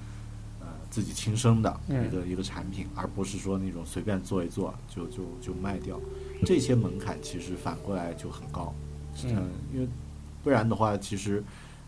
[0.60, 6.00] 呃，自己亲生的一个一个产品，而不是说那种随便做一做就就就卖掉，
[6.44, 8.74] 这些门槛其实反过来就很高，
[9.26, 9.88] 嗯，因为
[10.44, 11.44] 不然的话，其实，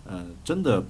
[0.05, 0.83] 呃，真的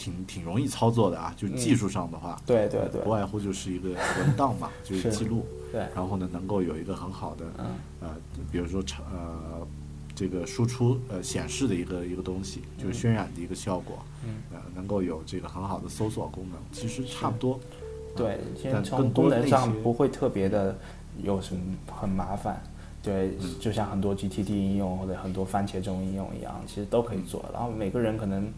[0.00, 7.44] 挺挺容易操作的啊，就技术上的话，对对对，不外乎就是一个文档嘛， 就是记录，对，然后呢，能够有一个很好的，
[8.00, 8.16] 呃，
[8.50, 9.66] 比如说成呃。
[10.12, 14.00] 这个输出呃显示的一个一个东西，就是渲染的一个效果，
[14.52, 17.58] 呃，能够有这个很好的搜索功能，其实差不多。
[18.14, 18.38] 对，
[18.70, 20.76] 但从功能上不会特别的
[21.22, 22.62] 有什么很麻烦。
[23.02, 27.42] 对，就像很多 GTD 应用或者很多番茄钟应用一样，其实都可以做。
[27.50, 28.52] 然后每个人可能，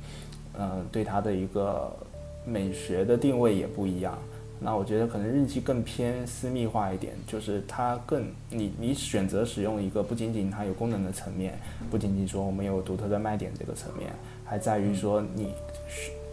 [0.59, 1.95] 呃，对它的一个
[2.45, 4.19] 美学的定位也不一样。
[4.65, 11.59] 那我觉得可能日记更偏私密化一点，就是它更你你选择使用一个不仅仅它有功能的层面，
[11.91, 14.13] 不仅仅说我们有独特的卖点这个层面，
[14.45, 15.53] 还在于说你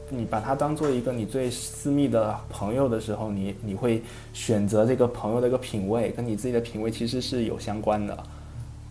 [0.09, 8.15] 你把它当做一个你最私密的朋友的时候，你你会选择这个朋友的一个品味，跟你自己的品味其实是有相关的，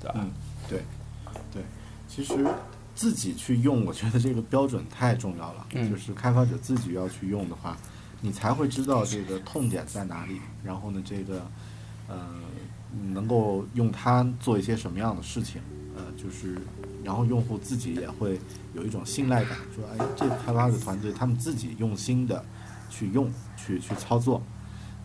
[0.00, 0.14] 对吧？
[0.16, 0.30] 嗯，
[0.68, 0.80] 对，
[1.52, 1.62] 对，
[2.08, 2.34] 其实
[2.98, 7.76] 自己去用，我觉得这个标准太重要了，就是开发者自己要去用的话。
[8.20, 11.40] 你才会知道这个痛点在哪里，然后呢，这个，
[12.08, 12.16] 呃，
[13.12, 15.62] 能够用它做一些什么样的事情，
[15.96, 16.58] 呃，就是，
[17.04, 18.40] 然后用户自己也会
[18.74, 22.44] 有一种信赖感，说，哎，这个开发者团队他们自己用心的
[22.90, 24.42] 去用，去去操作，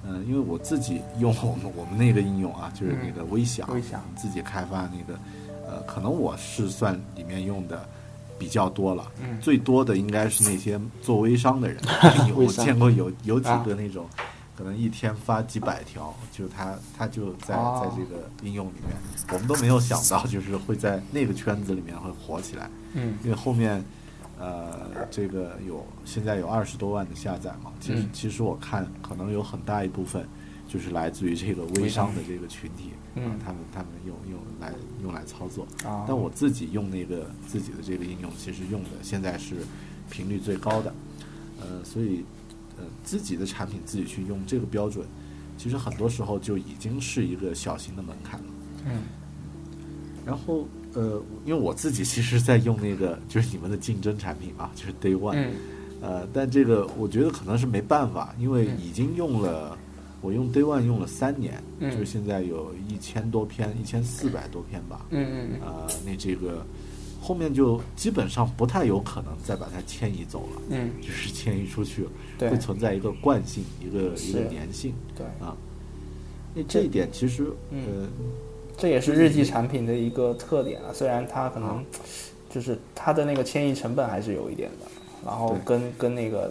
[0.03, 5.19] 嗯，因为我自己用我们我们那个应用啊，就是那个微享，微享自己开发那个，
[5.73, 7.83] 呃，可能我是算里面用的。
[8.39, 9.09] 比较多了，
[9.39, 11.77] 最多的应该是那些做微商的人。
[12.35, 14.05] 我见过有有几个那种，
[14.57, 18.97] 可能一天发几百条，就他他就在在这个应用里面，
[19.31, 22.69] 我们都没有想到，就是会在那个圈子里面会火起来。
[22.95, 23.81] 嗯，因为后面
[24.37, 30.27] 呃，这个有现在有二十多万的下载嘛，其实其实我看可能有很大一部分。
[30.65, 35.67] 就是来自于这个微商的这个群体，嗯，他们他们用用来用来操作，
[36.07, 39.57] 但我自己用那个自己的这个应用，其实用的现在是
[40.09, 40.93] 频率最高的，
[41.61, 42.25] 呃，所以
[42.75, 45.05] 呃自己的产品自己去用这个标准，
[45.57, 48.45] 其实很多时候就已经是一个小型的门槛了，
[48.85, 49.03] 嗯，
[50.25, 55.51] 然后呃，因为我自己其实在用那个就是你们的竞争产品嘛，就是 Day One，
[56.01, 59.77] 呃，但这个我觉得可能是没办法，因为已经用了。
[60.23, 65.05] 我用 Day One 用了三年，就是现在有一千多篇，一千四百多篇吧。
[65.09, 65.61] 嗯嗯嗯。
[65.61, 66.65] 呃，那这个
[67.21, 70.61] 后面就基本上不太有可能再把它迁移走了。
[70.69, 70.89] 嗯。
[71.01, 72.07] 就是迁移出去，
[72.39, 74.93] 会存在一个惯性，一个一个粘性。
[75.13, 75.25] 对。
[75.45, 75.53] 啊。
[76.55, 78.07] 那这一点其实，呃，
[78.77, 80.93] 这也是日记产品的一个特点啊。
[80.93, 81.83] 虽然它可能
[82.49, 84.87] 就是它的那个迁移成本还是有一点的，
[85.25, 86.49] 然后跟跟那个。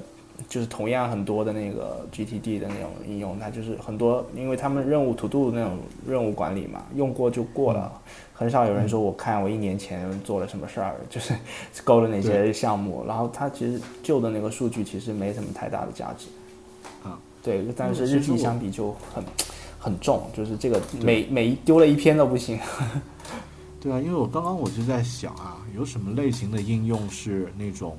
[0.53, 7.91] 就是同样很多的那个 GTD 的那种应用，它就是很多，因为他们任务 To Do 那种任务管理嘛，用过就过了，
[8.35, 11.33] 很少有人说我看我一年前做了什么事儿，就是
[11.85, 16.27] 勾了哪些项目，然后它其实旧的那个数据其实没什么太大的价值。
[17.03, 19.25] 啊，对，但是日记相比就很
[19.79, 22.59] 很重，就是这个每每一丢了一篇都不行。
[23.81, 27.97] 对啊，因为我刚刚我就在想啊，有什么类型的应用是那种，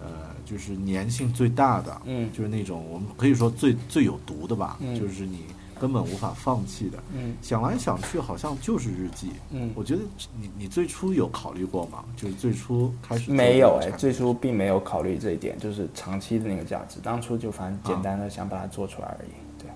[0.00, 5.40] 呃，就是粘性最大的，嗯就是那种我们可以说最最有毒的吧，嗯就是你
[5.78, 6.98] 根本无法放弃的。
[7.14, 9.30] 嗯想来想去，好像就是日记。
[9.50, 10.02] 嗯，我觉得
[10.40, 12.04] 你你最初有考虑过吗？
[12.16, 19.30] 就是最初开始没有哎，最初并没有考虑这一点，就是长期的那个价值，当初就反正简单的想把它做出来而已。
[19.62, 19.70] 对，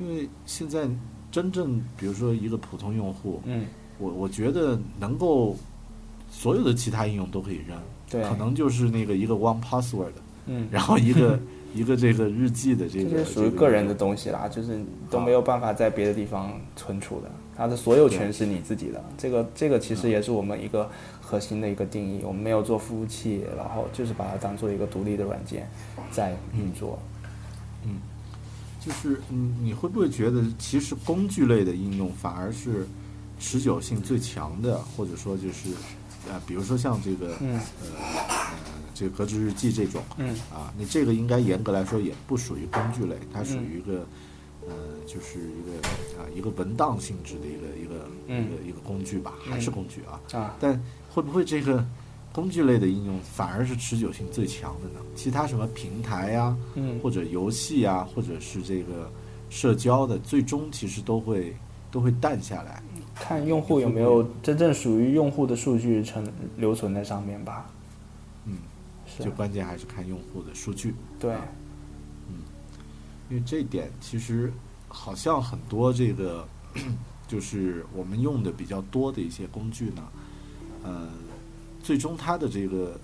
[0.00, 0.88] 因为现在
[1.30, 3.66] 真正比如说一个普通用户，嗯，
[3.98, 5.56] 我我觉得能够
[6.30, 7.80] 所有的其他应用都可以扔，
[8.14, 8.28] 对。
[8.28, 10.14] 可能就是那个一个 One Password，
[10.46, 11.38] 嗯，然后一个
[11.74, 19.02] 一个这个日记的这这个是属于个人的东西啦，就是都没有办法在别的地方存储的，它的所有权是你自己的。
[19.18, 20.88] 这个这个其实也是我们一个
[21.20, 25.68] 核心的一个定义，我们没有做服务器，然后就是把它当做一个独立的软件
[26.10, 26.98] 在运作。
[27.84, 27.96] 嗯。
[28.84, 32.86] 就是你，你会不会觉得其实工具类的应用反而是
[33.40, 35.70] 持久性最强的，或者说就是
[36.28, 37.86] 呃，比如说像这个嗯呃
[38.28, 38.54] 呃
[38.94, 44.06] 这个格致日记这种嗯啊，你这个应该严格来说也不属于工具类，它属于一个
[44.66, 44.74] 呃，
[45.06, 50.38] 就是一个啊一个文档性质的一个一个嗯一个一个工具吧，还是工具啊？
[50.38, 51.84] 啊，但会不会这个
[52.32, 55.04] 工具类的应用反而是持久性最强的呢？
[55.14, 59.10] 其他什么平台呀、嗯或者游戏呀，或者是这个
[59.50, 61.54] 社交的，最终其实都会
[61.90, 62.82] 都会淡下来。
[63.14, 67.70] 看用户有没有真正属于用户的数据存留存在上面吧。
[68.46, 68.58] 嗯，
[69.06, 71.34] 是就关键还是看用户的数据，对，
[72.28, 72.42] 嗯
[73.30, 74.52] 因为这一点其实
[74.88, 76.46] 好像很多这个
[77.26, 80.02] 就是我们用的比较多的一些工具呢，
[80.82, 81.08] 呃，
[81.82, 82.98] 最终它的这个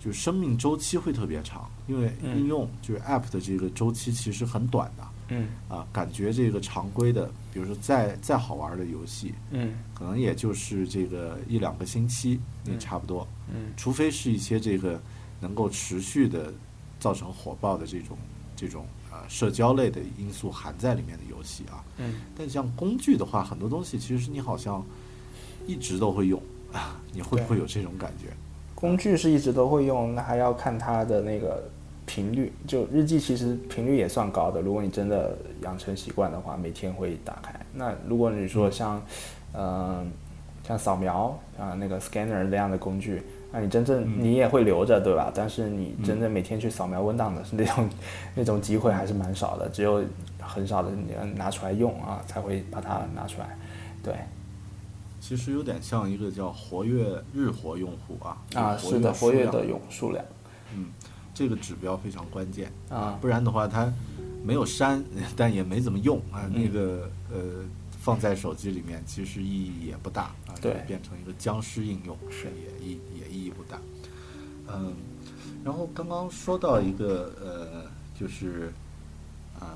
[0.00, 2.38] 就是生命周期会特别长，因为嗯。
[2.38, 13.26] 应用就是 App 的这个周期其实很短的嗯啊，感觉这个常规的，比如说再再好玩的游戏，嗯可能也就是这个一两个星期，也嗯差不多。
[13.52, 15.00] 嗯除非是一些这个
[15.40, 16.52] 能够持续的
[16.98, 18.16] 造成火爆的这种
[18.54, 21.84] 这种呃社交类的因素含在里面的游戏啊。
[21.98, 24.84] 嗯，但像工具的话，很多东西其实你好像
[25.66, 26.40] 一直都会用
[26.72, 28.26] 啊， 你会不会有这种感觉？
[28.74, 31.70] 工具是一直都会用，那还要看它的那个
[32.10, 32.52] 频率。
[32.66, 37.54] 就日记其实频率也算高的，如果你真的养成习惯的话，每天会打开。
[37.72, 39.00] 那如果你说像，
[39.54, 40.10] 嗯、
[40.66, 45.30] 像扫描啊那个 scanner 那样的工具，那你真正你也会留着，对吧？
[45.32, 47.88] 但是你真正每天去扫描文档的是那种
[48.34, 50.04] 那种机会还是蛮少的，只有
[50.40, 53.56] 很少的你拿出来用啊，才会把它拿出来。
[54.02, 54.14] 对，
[55.20, 60.24] 其实有点像一个叫活跃日活用户啊，啊，是的，活跃的用数量
[61.40, 63.16] 这个指标非常关键啊。
[63.18, 63.90] 不然的话它
[64.44, 65.02] 没有删，
[65.34, 66.52] 但也没怎么用啊，嗯。
[66.52, 67.64] 那个呃
[67.98, 72.48] 放在手机里面其实意义也不大啊，就对变成一个僵尸应用，是。
[72.48, 73.80] 也意也意义不大。
[74.68, 74.94] 嗯，
[75.64, 78.70] 然后刚刚说到一个呃，就是
[79.58, 79.66] 呃，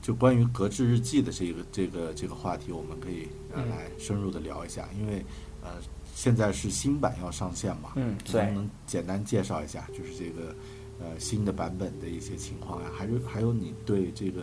[0.00, 5.22] 就关于格致日记的这个这个这个话题，我们可以来深入的聊一下，因为
[5.62, 5.70] 呃
[6.14, 10.54] 现在是新版要上线嘛，嗯对你能不能简单介绍一下，就是这个
[11.00, 12.88] 呃新的版本的一些情况呀？
[12.94, 14.42] 还有还有你对这个，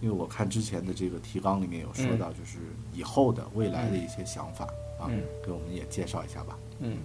[0.00, 2.58] 因为我看之前的这个提纲里面有说到，就是
[2.92, 4.64] 以后的未来的一些想法
[4.98, 6.58] 啊嗯，给我们也介绍一下吧。
[6.80, 6.98] 嗯，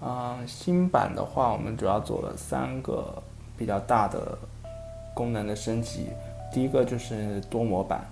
[0.00, 3.22] 啊、新版的话，我们主要做了三个
[3.56, 4.36] 比较大的
[5.14, 6.08] 功能的升级。
[6.52, 8.06] 第一个就是多模板，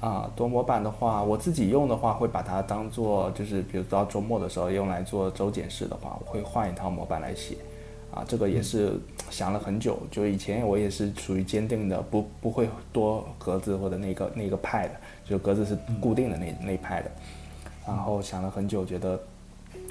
[0.00, 7.56] 啊、多模板的话，我自己用的话，会把它当做就是，比如到周末的时候用来做周检式的话，我会换一套模板来写。
[8.14, 8.92] 啊，这个也是
[9.30, 14.94] 想了很久，就以前我也是属于坚定的，不不会多格子或者那个那个派的，
[15.24, 17.10] 就格子是固定的那那派的。
[17.86, 19.18] 然后想了很久，觉得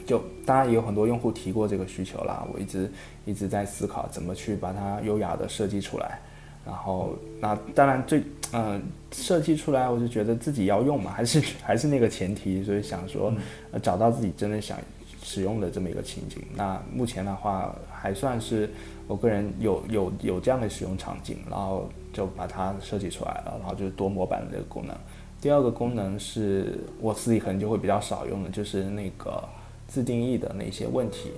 [0.06, 2.92] 就当然也有很多用户提过这个需求啦，我一直
[3.26, 6.20] 一直在思考怎么去把它优雅的设计出来。
[6.64, 13.34] 然后那当然最嗯、设计出来，我就觉得自己要用嘛，还是还是那个前提，所以想说、
[13.72, 14.78] 呃找到自己真的想
[15.24, 16.44] 使用的这么一个情景。
[16.54, 18.68] 那目前的话还算是
[19.08, 24.95] 我个人有有有这样的使用场景，然后就把它设计出来了，然后就是多模板的这个功能。
[25.39, 29.43] 第二个功能是我自己可能就会比较少用的，就是那个
[29.88, 31.32] 自定义的那些问题。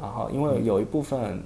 [0.00, 1.42] 然后因为有一部分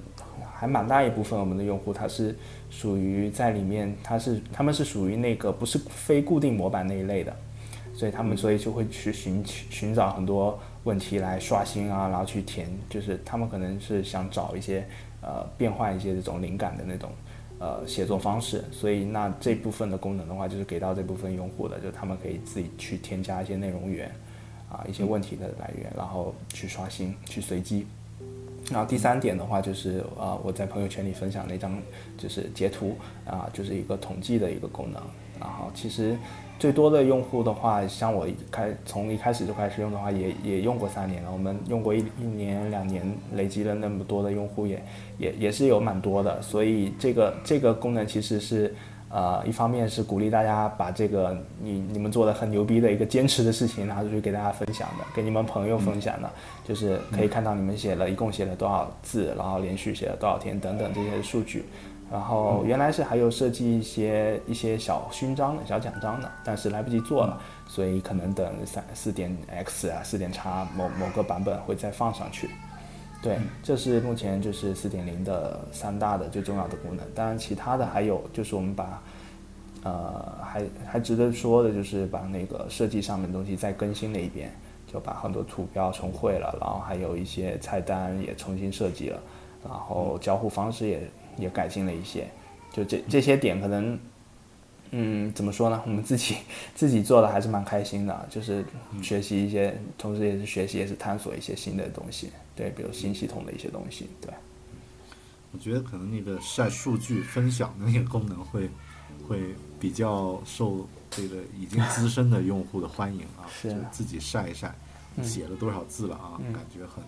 [0.55, 2.35] 还蛮大一部分我们的用户，他是
[2.71, 7.35] 属于在里面，他是他们是属于那个不是非固定模板那一类的，
[7.95, 14.87] 所以他们所以就会去寻寻找很多问题来刷新啊，然后去填，就是他们可能是想找一些
[15.21, 17.11] 呃变换一些这种灵感的那种
[17.59, 24.11] 呃写作方式，所以那这部分的功能的话，就是给到这部分用户的，就他们可以自己去添加一些内容源
[24.71, 27.87] 啊，一些问题的来源，然后去刷新，去随机。
[28.71, 31.81] 然后第三点的话就是呃我在朋友圈里分享那张
[32.19, 35.03] 就是截图啊，就是一个统计的一个功能。
[35.41, 36.19] 然后其实
[36.59, 41.31] 最多的用户的话，像我一开从一开始就开始用的话，也也用过三年了。
[41.33, 44.83] 我们用过一一年两年，累积了那么多的用户，也
[45.19, 46.43] 也也是有蛮多的。
[46.43, 48.75] 所以这个这个功能其实是。
[49.11, 56.31] 呃，一方面是鼓励大家把这个你你们做的很牛逼的一个坚持的事情拿出去给大家分享的，给你们朋友分享的，
[56.63, 61.65] 就是可以看到你们写了一共写了多少字，然后连续写了多少天等等这些数据。
[62.11, 72.49] 然后原来是还有设计一些一些小勋章、小奖章的，但是来不及做了，所以可能等三四点 X 啊、四点叉某某个版本会再放上去。
[73.21, 77.05] 对，这是目前就是四点零的三大的最重要的功能。
[77.15, 79.03] 当然，其他的还有就是我们把，
[79.83, 84.51] 呃，还还值得说的就是把那个设计上面的东西再更新了一遍，
[84.87, 89.21] 就把很多图标重绘了，然后还有一些菜单也重新设计了，
[89.63, 91.01] 然后交互方式也
[91.39, 92.29] 也改进了一些。
[92.73, 93.99] 就这这些点可能。
[94.91, 95.83] 嗯，怎么说呢？
[95.85, 96.37] 我们自己
[96.75, 98.65] 自己做的还是蛮开心的，就是
[99.03, 102.31] 学习一些，同时也是学习，也是探索一些新的东西。
[102.57, 104.09] 对，比如新系统的一些东西。
[104.19, 104.33] 对，
[105.53, 108.71] 我觉得可能那个晒数据分享的那个功能会
[109.29, 114.75] 会比较受这个已经资深的用户的欢迎啊，是自己晒一晒，
[115.23, 117.05] 写了多少字了啊，感觉很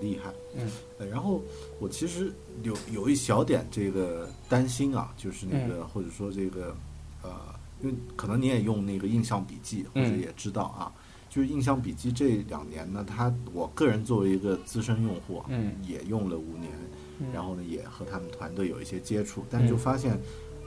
[0.00, 0.32] 厉害。
[0.56, 1.42] 嗯，呃，然后
[1.78, 2.32] 我其实
[2.62, 6.74] 有有一小点这个担心啊，就是那个或者说这个
[7.22, 7.30] 呃，
[7.82, 10.90] 因为可能你也用那个印象笔记，或者也知道啊，
[11.28, 16.72] 就是印象笔记这两年呢，它我个人作为一个资深用户，嗯，也用了五年，
[17.32, 20.18] 然后呢也和他们团队有一些接触，但就发现，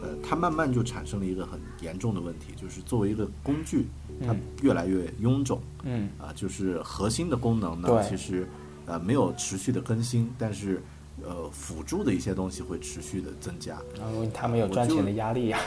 [0.01, 3.87] 呃，它慢慢就产生了一个很严重的问题，就是作为一个工具，
[4.25, 8.47] 它越来越臃肿，嗯，啊，就是核心的功能呢，其实。
[8.85, 10.81] 呃，没有持续的更新，但是，
[11.23, 13.77] 呃，辅助的一些东西会持续的增加。
[13.99, 15.59] 然后他们有赚钱的压力呀，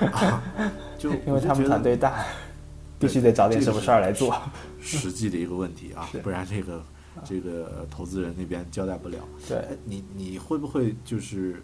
[0.98, 2.24] 就因为他们团队大，
[2.98, 4.34] 必须得找点什么事儿来做。
[4.80, 6.82] 实际的一个问题啊，不然这个
[7.24, 9.18] 这个投资人那边交代不了。
[9.48, 11.62] 对哎，你你会不会就是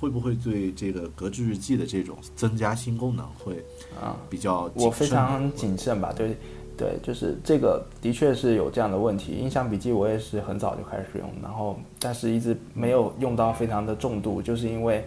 [0.00, 3.64] 会不会对这个格致日记的这种增加新功能会
[4.00, 6.38] 啊，比较我非常谨慎吧，对，
[6.78, 9.32] 对，就是这个的确是有这样的问题。
[9.32, 15.04] 印象笔记我也是很早就开始用，然后但是一直没有用到非常的重度，就是因为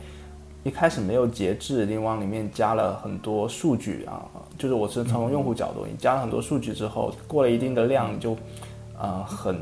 [0.64, 4.26] 一开始没有节制，你往里面加了很多数据啊，
[4.58, 8.36] 就是我是从用户角度，你加了很多数据之后，过了一定的量，你就
[9.00, 9.58] 呃很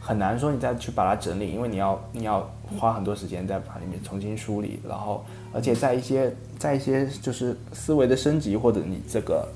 [0.00, 9.48] 很难说你再去把它整理，因为你要你要花很多时间再把里面重新梳理，然后而且在一些在一些就是思维的升级或者你这个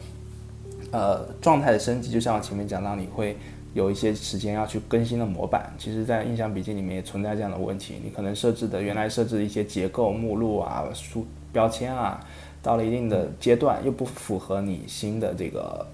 [0.91, 3.37] 呃状态的升级，就像我前面讲到，你会
[3.75, 5.73] 有一些时间要去更新的模板。
[5.79, 12.21] 其实，在印象笔记里面也存在这样的问题，你可能设置的原来设置的一些结构、目录啊、书标签啊，
[12.63, 15.87] 到了一定的阶段又不符合你新的这个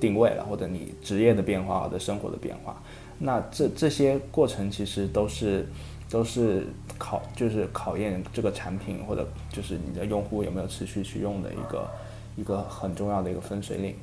[0.00, 2.80] 定位了，或者你职业的变化或者生活的变化。
[3.18, 5.66] 那这这些过程其实都是
[6.08, 11.90] 都是考就是考验这个产品或者就是你的用户有没有持续去用的一个
[12.36, 13.94] 一个很重要的一个分水岭。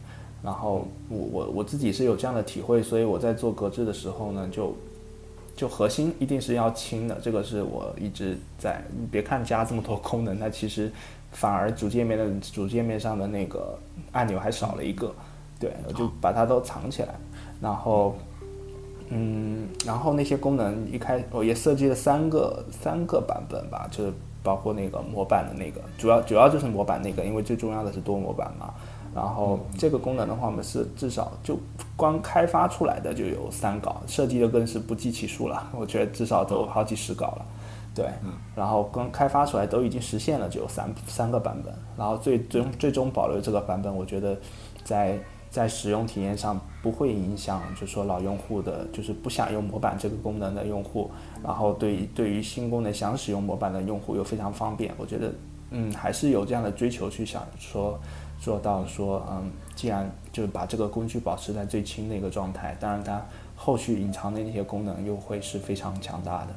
[0.46, 4.76] 然后我我我自己是有这样的体会，所以我在做格致的时候呢，就
[5.56, 8.82] 就核心一定是要轻的，这个是我一直在。
[8.96, 10.91] 你别看加这么多功能，它其实
[11.32, 13.78] 反而主界面的主界面上的那个
[14.12, 15.12] 按钮还少了一个，
[15.60, 17.16] 对，我就把它都藏起来，
[17.60, 18.16] 然后。
[19.10, 28.74] 嗯，然后那些功能一开我也设计了三个三个版本吧，就是包括那个模板的那个，主要主要就是模板那个，因为最重要的是多模板嘛。
[29.16, 31.57] 然后这个功能的话，我们是至少就
[31.95, 35.68] 光开发出来的就有三稿，设计的更是不计其数了。
[35.74, 37.45] 我觉得至少都好几十稿了，
[37.95, 38.05] 对。
[38.55, 41.74] 然后光开发出来都已经实现了，就有三三个版本。
[41.97, 44.38] 然后最终最终保留这个版本，我觉得
[44.84, 45.18] 在。
[45.51, 51.09] 在使用体验上不会影响，就是说老用户的，就是不想用模板这个功能的用户，
[51.41, 54.93] 然后对对于新功能想使用模板的用户又非常方便。
[54.97, 55.32] 我觉得，
[55.70, 57.97] 嗯，还是有这样的追求去想说
[58.40, 63.22] 做到说，嗯，既然就是把这个工具保持在最轻的一个状态，当然它
[63.56, 66.50] 后续隐藏的那些功能又会是非常强大的。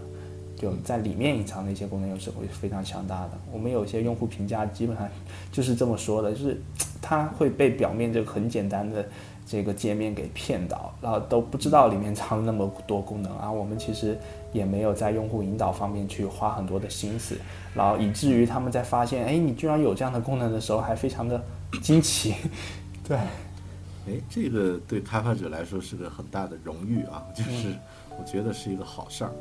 [0.56, 3.30] 就在里面隐藏的一些功能又是会非常强大的。
[3.52, 5.08] 我们有些用户评价基本上
[5.52, 6.60] 就是这么说的，就是
[7.00, 9.06] 它会被表面这个很简单的
[9.46, 13.48] 这个界面给骗到，然后都不知道里面藏那么多功能啊。
[13.48, 14.18] 我们其实
[14.52, 17.38] 也没有在用户引导方面去花很多的心思，
[17.72, 21.40] 然后以至于他们在发现，哎，你居然有这样的功能的时候，还非常的
[21.82, 22.34] 惊奇。
[23.06, 27.74] 对，哎，这个对开发者来说是个很大的荣誉啊，就是
[28.18, 29.32] 我觉得是一个好事儿，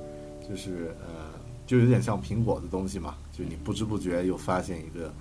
[0.48, 1.34] 就是呃，
[1.66, 5.12] 就有点像苹果的东西嘛，就你不知不觉又发现一个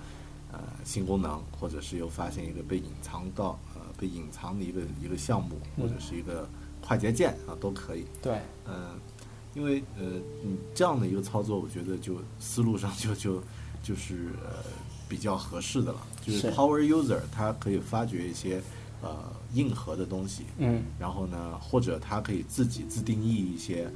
[0.51, 6.47] 呃新功能，或者是又发现一个被隐藏到呃被隐藏的一个一个项目，或者是一个
[6.81, 8.05] 快捷键啊，都可以。
[8.21, 8.97] 对，嗯，
[9.53, 10.03] 因为呃，
[10.41, 13.43] 你这样的一个操作，我觉得就思路上就就
[13.83, 14.63] 就是呃
[15.07, 15.99] 比较合适的了。
[16.25, 16.39] 就是。
[16.39, 18.61] 是 Power User 它可以发掘一些
[19.01, 20.83] 呃硬核的东西，嗯。
[20.99, 23.89] 然后呢，或者它可以自己自定义一些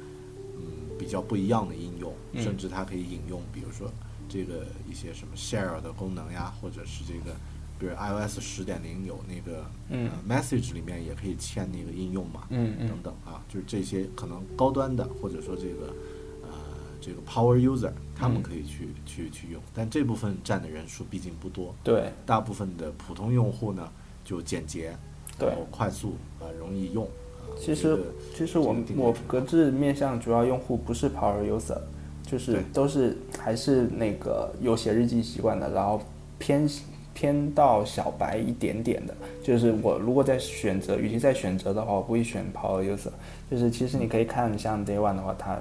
[0.56, 0.62] 嗯
[0.98, 2.42] 比较不一样的应用，嗯。
[2.42, 3.90] 甚至它可以引用，比如说
[4.28, 7.36] 这个一些什么 Share 的功能呀，或者是这个。
[7.78, 10.08] 比如 iOS 十点零有那个、嗯。
[10.08, 12.88] 呃 Message 里面也可以嵌那个应用嘛，嗯嗯。
[12.88, 15.92] 等等啊，就是这些可能高端的，或者说这个呃
[17.02, 23.86] 这个 Power User，他们嗯可以去、去去用，但这部分占的人数毕竟不多，对大部分的普通用户呢
[24.24, 24.96] 就简洁，
[25.36, 27.04] 对然后快速啊、呃容易用。
[27.04, 27.10] 啊
[27.60, 27.98] 其实
[28.34, 31.76] 其实我我格致面向主要用户不是 Power User，
[32.24, 36.00] 就是都是还是那个有写日记习惯的，然后
[36.38, 36.66] 偏
[37.12, 39.14] 偏到小白一点点的。
[39.42, 43.10] 就是我如果在选择，与其在选择的话，我不会选 Power User。
[43.50, 45.58] 就是其实你可以看像 Day One 的话，它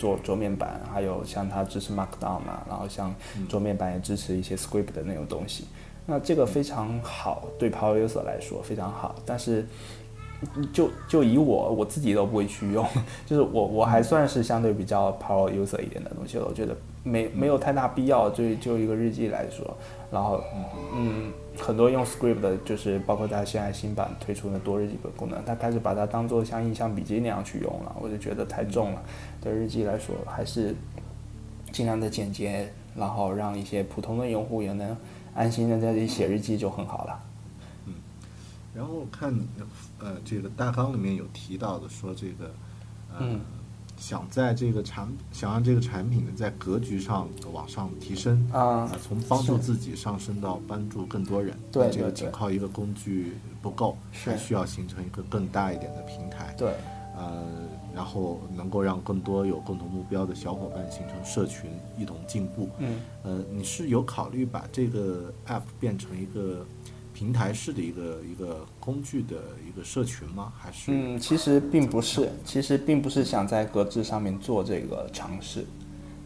[0.00, 3.14] 做桌面版，还有像它支持 Markdown 啊，然后像
[3.50, 5.66] 桌面版也支持一些 Script 的那种东西。
[6.06, 9.66] 那这个非常好，对 Power User 来说非常好，但是
[10.72, 12.86] 就就以我我自己都不会去用，
[13.26, 18.30] 就是我我还算是相对比较 power user 一点的东西，我觉得没没有太大必要。
[18.30, 19.76] 就就一个日记来说，
[20.10, 20.42] 然后
[20.94, 29.02] 嗯，很多用 script 的，就是包括它现在新版推出的多日记本功能，它开始把它当做像印象笔记那样去用了，我就觉得太重了。
[29.40, 30.74] 对日记来说，还是
[31.72, 34.96] 尽量的简洁，然后让一些普通的用户也能
[35.34, 37.20] 安心的在这里写日记就很好了。
[37.86, 37.94] 嗯
[38.72, 39.34] 然后看
[39.98, 42.44] 呃这个大纲里面有提到的说这个
[43.12, 43.40] 呃、嗯
[44.00, 48.88] 想在这个产想让这个产品呢在格局上往上提升啊。
[48.90, 54.30] 呃从帮助自己上升到帮助更多人，对这个仅靠一个工具不够，是。
[54.30, 56.54] 还需要形成一个更大一点的平台。
[56.56, 56.72] 对，
[57.16, 57.44] 呃，
[57.94, 62.68] 然后能够让更多有共同目标的小伙伴形成社群，一同进步。
[62.78, 66.64] 嗯，呃，你是有考虑把这个 app 变成一个
[67.20, 69.36] 平台式的一个一个工具的
[69.68, 70.54] 一个社群吗？
[70.58, 75.66] 还是嗯，其实并不是，其实并不是想在格致上面做这个尝试。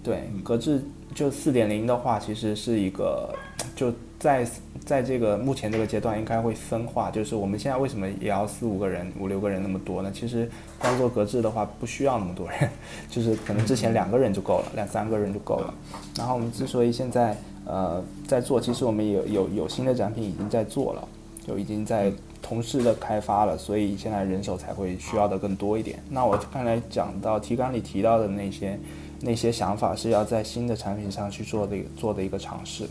[0.04, 0.84] 对，格致
[1.14, 3.32] 就四点零的话，其实是一个
[3.76, 4.46] 就在
[4.84, 10.10] 在这个目前这个阶段应该会分化，就是我们现在为什么也要四五个人、五六个人那么多呢？
[10.12, 12.68] 其实光做格致的话不需要那么多人，
[13.08, 15.72] 就是可能之前两个人就够了，两三个人就够了。
[16.16, 21.08] 然后我们之所以现在呃在做，其实我们有有有新的展品已经在做了，
[21.46, 22.12] 就已经在
[22.42, 26.02] 同时的开发了，所以现在人手才会需要的更多一点。
[26.10, 28.78] 那我刚才讲到提纲里提到的那些
[29.20, 32.88] 那些想法，是要在新的产品上去做的做的一个尝试。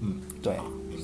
[0.00, 0.56] 嗯，对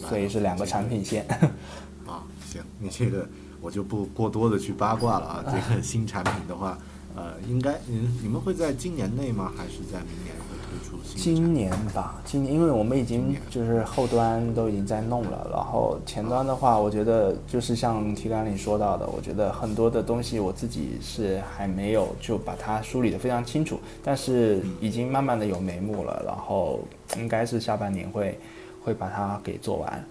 [0.08, 1.26] 所以是两个产品线。
[2.06, 3.26] 啊，行，你这个
[3.60, 5.44] 我就不过多的去八卦了啊。
[5.50, 6.78] 这个新产品的话，
[7.16, 9.52] 呃，应该你你们会在今年内吗？
[9.56, 10.34] 还是在明年
[10.78, 11.54] 出新今？
[11.54, 26.80] 年吧，今年因为我们已经就是后端都已经在弄了，然后前端的话，我觉得就是像提纲里说到的，我觉得很多的东西我自己是还没有就把它梳理的非常清楚，但是已经慢慢的有眉目了，然后
[27.16, 28.38] 应该是下半年会
[28.82, 30.04] 会把它给做完。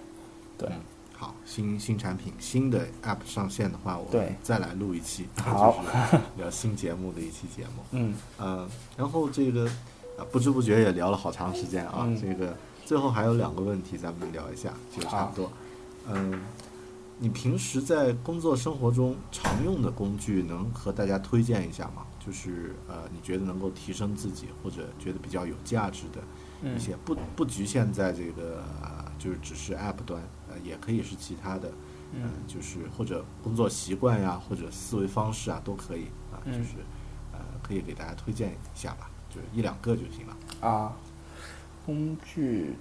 [0.57, 0.69] 对，
[1.17, 5.75] 好，新新产品、新的 App 上线的话，我对们再来录一期，好
[6.11, 7.83] 就是聊新节目的一期节目。
[7.91, 9.67] 嗯，呃，然后这个
[10.17, 12.03] 啊，不知不觉也聊了好长时间啊。
[12.05, 12.55] 嗯这个
[12.85, 15.51] 最后还有两个问题，咱们聊一下，就差不多。
[16.09, 16.41] 嗯，
[17.17, 22.05] 你平时在工作生活中常用的工具，能和大家推荐一下吗？
[22.25, 26.21] 就是呃，你觉得能够提升自己，或者觉得比较有价值的
[26.75, 31.69] 一些，不不局限在这个、呃、就是只是 App 端，呃，也可以是其他的，
[32.13, 36.75] 嗯，就是或者工作习惯呀，或者思维方式啊，都可以啊，嗯就是
[37.33, 40.67] 呃，可以给大家推荐一下吧，就一两个就行了。
[40.67, 40.93] 啊，
[41.85, 42.75] 工具，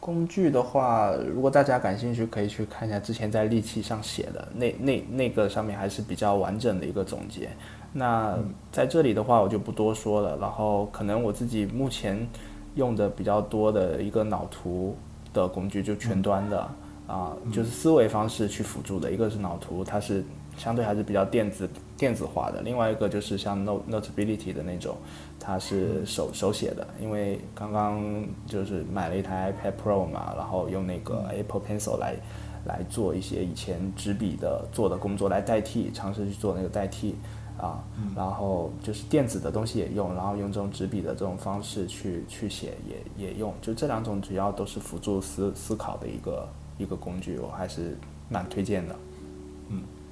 [0.00, 7.48] 工具的话，如果大家感兴趣，可以去看一下之前在利器上写的那那那个上面还是比较完整的一个总结。
[7.92, 8.36] 那
[8.70, 10.36] 在这里的话，我就不多说了。
[10.38, 12.28] 然后可能我自己目前
[12.74, 14.96] 用的比较多的一个脑图
[15.32, 16.68] 的工具，就全端的
[17.06, 19.10] 啊，就是思维方式去辅助的。
[19.10, 20.24] 一个是脑图，它是
[20.56, 24.96] 相对还是比较电子电子化的；另外一个就是像 Note Notability 的那种，
[25.44, 26.86] 它是手手写的。
[27.00, 32.16] 因为刚刚就是买了一台 iPad Pro 嘛，然后用那个 Apple Pencil 来
[32.64, 37.14] 来做一些以前纸笔的做的工作来代替，尝试去做那个代替
[37.58, 37.84] 啊。
[38.16, 43.52] 然后就是电子的东西也用，然后用这种纸笔的这种方式去去写也也用。
[43.60, 46.48] 就这两种主要都是辅助思思考的一个
[46.78, 47.98] 一个工具，我还是
[48.30, 48.96] 蛮推荐的。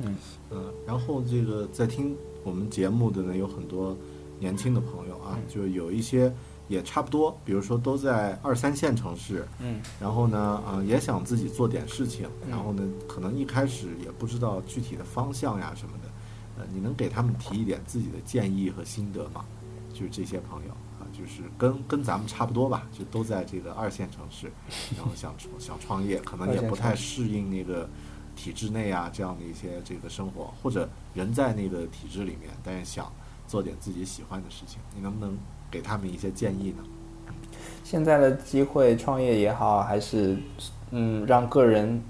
[0.05, 0.17] 嗯，
[0.85, 3.97] 然后这个在听我们节目的呢，有很多
[4.43, 6.35] 年轻的朋友啊，就有一些
[6.66, 16.09] 也差不多，比如说都在二三线城市，嗯，然后呢，啊、也想自己做点事情，然后呢，可能一开始也不知道具体的方向呀什么的，
[16.59, 19.44] 呃，你能给他们提一点自己的建议和心得吗？
[19.94, 24.51] 就是这些朋友啊，就是跟跟咱们差不多吧，就都在这个二线城市，
[24.98, 27.89] 然后想创想创业，可能也不太适应那个
[28.35, 33.12] 体制内啊这样的一些这个生活，或者人在那个体制里面，但是想
[33.53, 35.37] 做点自己喜欢的事情，你能不能
[35.70, 36.83] 给他们一些建议呢？
[37.85, 40.39] 现在的机会创业也好，还是
[40.91, 42.03] 嗯让个人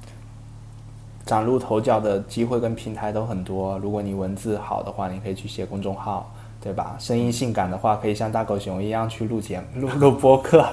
[1.27, 3.77] 崭露头角的机会跟平台都很多。
[3.81, 6.95] 如果你文字好的话，你可以去写公众号，对吧？
[7.01, 10.65] 声音性感的话，可以像大狗熊一样去录节目、录录播客。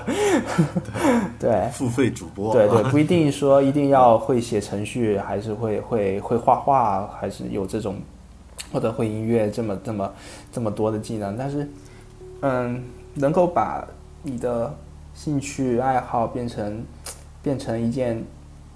[1.39, 7.95] 对，付费主播，对对，不一定说一定要会写程序，还是会会会画画，还是有这种
[8.71, 10.13] 或者会音乐这么这么
[10.51, 11.37] 这么多的技能。
[11.37, 11.69] 但是，
[12.41, 12.83] 嗯，
[13.15, 13.87] 能够把
[14.23, 14.73] 你的
[15.13, 16.83] 兴趣爱好变成
[17.43, 18.23] 变成一件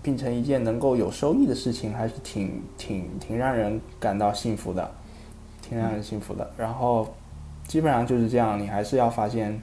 [0.02, 4.91] 变成一件能够有收益的事情，还是挺挺挺让人感到幸福的，
[5.61, 6.49] 挺让人幸福的。
[6.57, 7.07] 然后
[7.68, 9.61] 基本上就是这样，你还是要发现。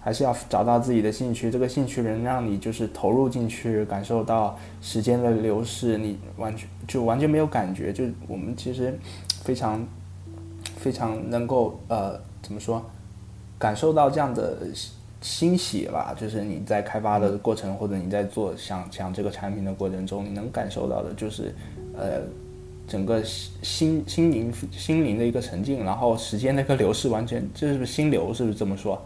[0.00, 7.92] 还是要找到自己的兴趣，这个兴趣能让你就是投入进去，感受到时间的流逝，你完全就完全没有感觉。
[7.92, 8.96] 就我们其实
[9.48, 9.82] 非常
[10.76, 12.84] 非常能够呃怎么说，
[13.58, 14.58] 感受到这样的
[15.22, 16.14] 欣喜吧。
[16.20, 21.54] 就是你在开发的过程，或者你在做想想这个产品的过程中，你能感受到的就是
[21.96, 22.20] 呃
[22.86, 28.34] 整个心心灵心灵的一个沉静，然后时间的一个流逝，完全这是不是心流？
[28.34, 29.00] 是不是这么说？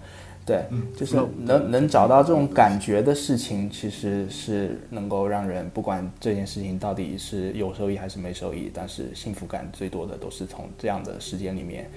[0.44, 0.64] 对，
[0.96, 11.88] 就是能能找到这种感觉的事情，其实是能够让人不管这件事情到底是有收益还是没收益，但是幸福感最多的都是从这样的时间里面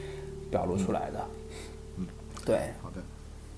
[0.51, 1.25] 表露出来的。
[1.97, 2.05] 嗯，
[2.45, 3.01] 对，好的，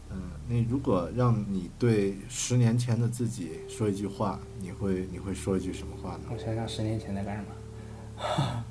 [0.10, 6.30] 嗯，那如果让你对十年前的自己说一句话，你会你会说一句什么话呢？
[6.32, 8.64] 我想想，十年前在干什么？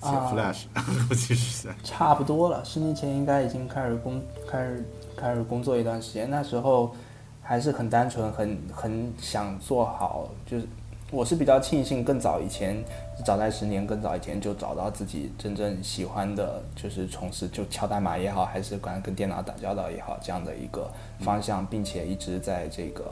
[0.00, 0.64] 写 Flash，
[1.10, 4.84] 尤其实差不多了，十年前应该已经开始工开始
[5.18, 6.94] 开始工作一段时间，那时候
[7.42, 10.66] 还是很单纯，很很想做好，就是
[11.10, 12.76] 我是比较庆幸更早以前，
[13.24, 20.88] 早在十年更早以前就找到自己真正喜欢的，就是从事就敲代码也好，还是管跟电脑打交道也好这样的一个
[21.18, 23.04] 方向，并且一直在这个。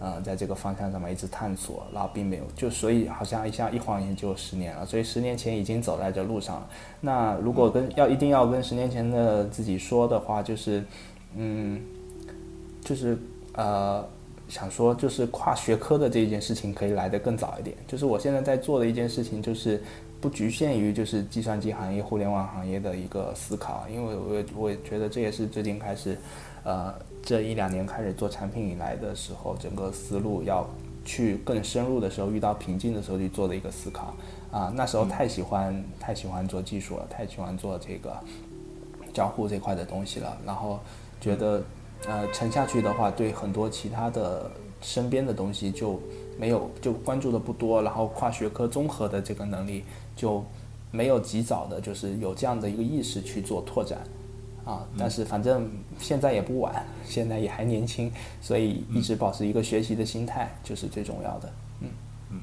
[0.00, 6.68] 嗯，在这个方向上面一直探索，然后并没有就所以好像一下一晃眼就十年了，所以十年前已经走在这路上了。
[7.00, 10.84] 那如果跟要一定要跟十年前的自己说的话，就是，
[11.36, 11.80] 嗯，
[12.82, 13.18] 就是
[13.54, 14.06] 呃，
[14.48, 17.76] 想说就是跨学科的这一件事情可以来得更早一点。
[17.86, 19.82] 就是我现在在做的一件事情，就是
[20.20, 26.18] 不局限于就是计算机行业、互联网行业的一个思考，因为我我觉得这也是最近开始，
[26.64, 26.94] 呃。
[27.20, 30.66] 这一两年开始做产品以来的时候，整个思路要
[31.04, 34.14] 去更深入的时候，遇到瓶颈的时候去做的一个思考
[34.50, 34.72] 啊。
[34.74, 38.16] 那时候太喜欢太喜欢做技术了，太喜欢做这个
[39.12, 40.38] 交互这块的东西了。
[40.46, 40.80] 然后
[41.20, 41.62] 觉得
[42.06, 44.50] 呃沉下去的话，对很多其他的
[44.80, 46.00] 身边的东西就
[46.38, 49.84] 没有就关注的不多，然后跨学科综合的这个能力
[50.14, 50.44] 就
[50.90, 53.98] 没有及早的，就是有这样的一个意识去做拓展。
[54.64, 55.66] 啊，但是反正
[55.98, 58.12] 现在也不晚，现在也还年轻，
[58.42, 61.50] 所以一直保持一个学习的心态就是最重要的。
[61.80, 61.88] 嗯
[62.30, 62.40] 嗯，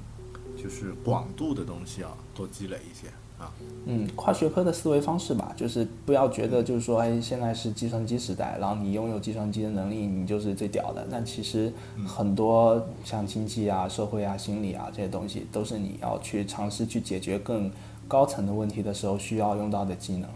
[0.57, 3.05] 就是广度的东西啊，多积累一些
[3.37, 3.51] 啊。
[3.87, 11.07] 嗯，跨学科的思维方式吧，就是不要觉得就是说，哎，现在是计算机时代，然后你拥有计算机的能力，你就是最屌的。
[11.11, 11.71] 但其实
[12.07, 17.71] 很多像经济啊、社会啊、心理啊这些东西，都是你要去尝试去解决更
[18.07, 20.29] 高层的问题的时候需要用到的技能。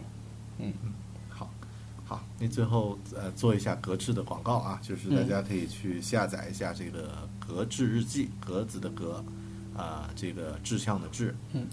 [0.60, 0.74] 嗯。
[1.30, 1.50] 好，
[2.06, 7.10] 好那最后呃做一下格致的广告啊，就是大家可以去下载一下这个
[7.40, 9.24] 格致日记，格子的格，
[9.76, 11.66] 啊，这个志向的志，嗯，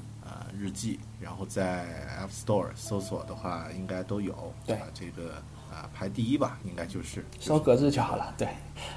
[0.58, 1.86] 日记，然后在
[2.20, 4.34] App Store 搜索的话，应该都有。
[4.66, 5.34] 对啊，这个
[5.70, 8.34] 啊排第一吧，应该就是搜格子就好了。
[8.38, 8.48] 对，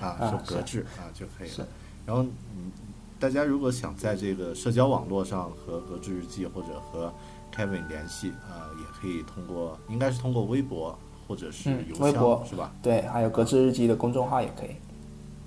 [0.02, 1.68] 啊，啊搜格是致啊就可以了。
[2.06, 2.23] 然后，
[2.56, 2.72] 嗯，
[3.19, 7.14] 大家如果想在这个社交网络上和格致日记或者和
[7.56, 12.72] Kevin 联系啊、也可以通过，应该是通过微博或者是嗯邮箱，微博是吧？
[12.81, 14.76] 对，还有格致日记的公众号也可以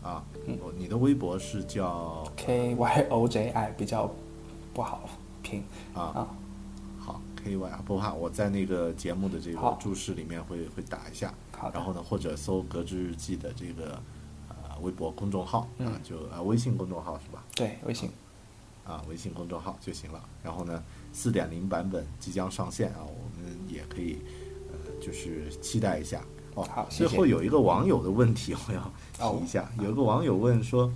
[0.02, 4.10] 啊，嗯我你的微博是叫，K Y O J I 比较
[4.74, 5.09] 不好
[5.43, 5.62] 拼
[5.94, 6.28] 啊啊。
[6.98, 11.35] 好 K Y 不怕，我在那个节目的这个注释里面会会打一下，
[11.74, 14.01] 然后呢，或者搜格致日记的这个
[14.48, 17.44] 呃微博公众号啊嗯，就啊微信公众号是吧？
[17.56, 18.09] 对，微信。
[18.85, 20.20] 啊，微信公众号就行了。
[20.43, 20.82] 然后呢，
[21.12, 24.19] 四点零版本即将上线啊，我们也可以
[24.73, 26.20] 呃，就是期待一下。
[26.55, 29.70] 哦，好谢谢最后有一个网友的问题，我要提一下。
[29.78, 30.93] 有一个网友问说，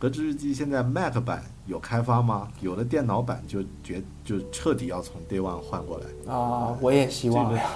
[0.00, 2.48] 格致日记现在 Mac 版有开发吗？
[2.62, 7.66] 有了电脑版就绝就彻底要从 Day One 换过来啊、我也希望这个呀。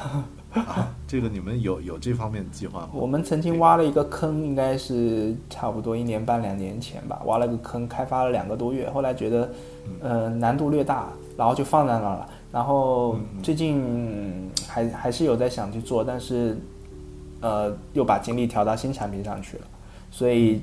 [0.67, 0.89] 啊？
[1.07, 2.89] 这个你们有有这方面的计划吗？
[2.95, 9.51] 我们曾经挖了一个坑，应该是差不多一年半两年前吧，挖了个坑，开发了两个多月，后来觉得，
[10.01, 12.27] 呃，难度略大，然后就放在那儿了。
[12.51, 16.57] 然后最近嗯还还是有在想去做，但是，
[17.43, 19.65] 呃，又把精力调到新产品上去了，
[20.11, 20.63] 所以，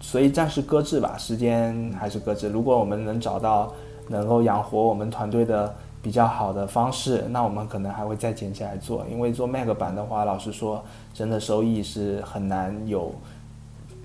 [0.00, 2.48] 所以暂时搁置吧，时间还是搁置。
[2.48, 3.72] 如果我们能找到
[4.08, 9.04] 能够养活我们团队的比较好的方式，那我们可能还会再捡起来做。
[9.10, 13.12] 因为做 Mac 版的话，老实说，真的收益是很难有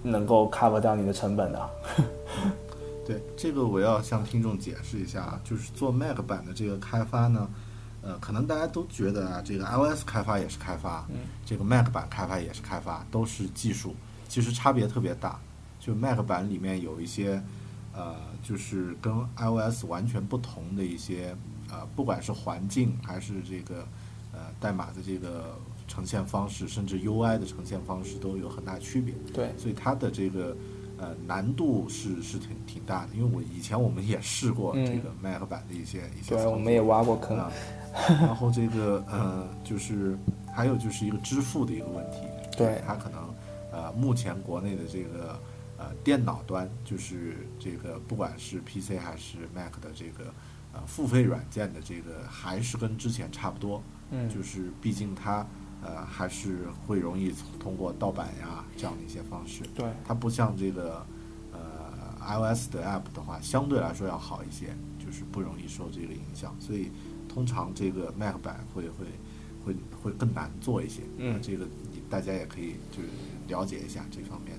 [0.02, 1.70] 能够 cover 掉你的成本的。
[3.06, 7.48] 对这个，我要向听众解释一下啊，就是做 Mac 版的这个开发呢，
[8.02, 13.94] 呃，可能大家都觉得啊，这个 iOS 开发也是开发，嗯，这个 Mac 版开发也是开发，都是技术，
[14.28, 15.40] 其实差别特别大。
[15.86, 17.44] 就 Mac 版里面有一些，
[17.94, 21.36] 呃，就是跟 iOS 完全不同的一些，
[21.70, 23.86] 呃，不管是环境还是这个，
[24.32, 29.14] 呃，代码的这个呈现方式，甚至 UI 的呈现方式都有很大区别。
[29.34, 30.56] 对，所以它的这个
[30.98, 37.38] 呃难度是是挺挺大的，因为我以前我们也试过嗯这个 Mac 版的一些一些对，我们也挖过坑。
[37.38, 37.52] 啊，
[38.22, 40.18] 然后这个呃就是
[40.56, 42.20] 还有就是一个支付的一个问题，
[42.58, 43.20] 对它可能
[43.72, 45.38] 呃目前国内的这个
[45.84, 50.34] 呃电脑端就是这个不管是 PC 还是 Mac 的这个
[50.72, 54.30] 呃付费软件的这个还是跟之前差不多，嗯。
[54.30, 55.46] 就是毕竟它
[55.84, 61.06] 呃还是会容易通过盗版呀这样的一些方式，对，它不像这个
[61.52, 66.92] 呃 iOS 的 app 的话，相对来说要好一些，就是不容易受这个影响，所以
[67.28, 69.06] 通常这个 Mac 版会会
[69.66, 71.02] 会会更难做一些。
[71.18, 71.34] 嗯。
[71.34, 73.10] 呃这个你大家也可以就是
[73.48, 74.53] 了解一下这方面，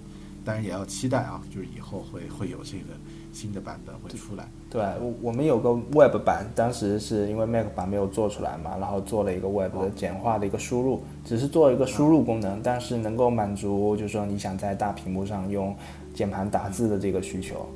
[0.45, 2.95] 当然也要期待啊，就是以后会会有这个
[3.33, 4.49] 新的版本会出来。
[4.71, 15.75] 对，我我们有个 Web 版，当时是因为 Mac 版没有做出来嘛，然后做了一个 Web 的简化的一个输入，只是做一个输入功能，但是能够满足就是说你想在大屏幕上用
[16.13, 17.67] 键盘打字的这个需求。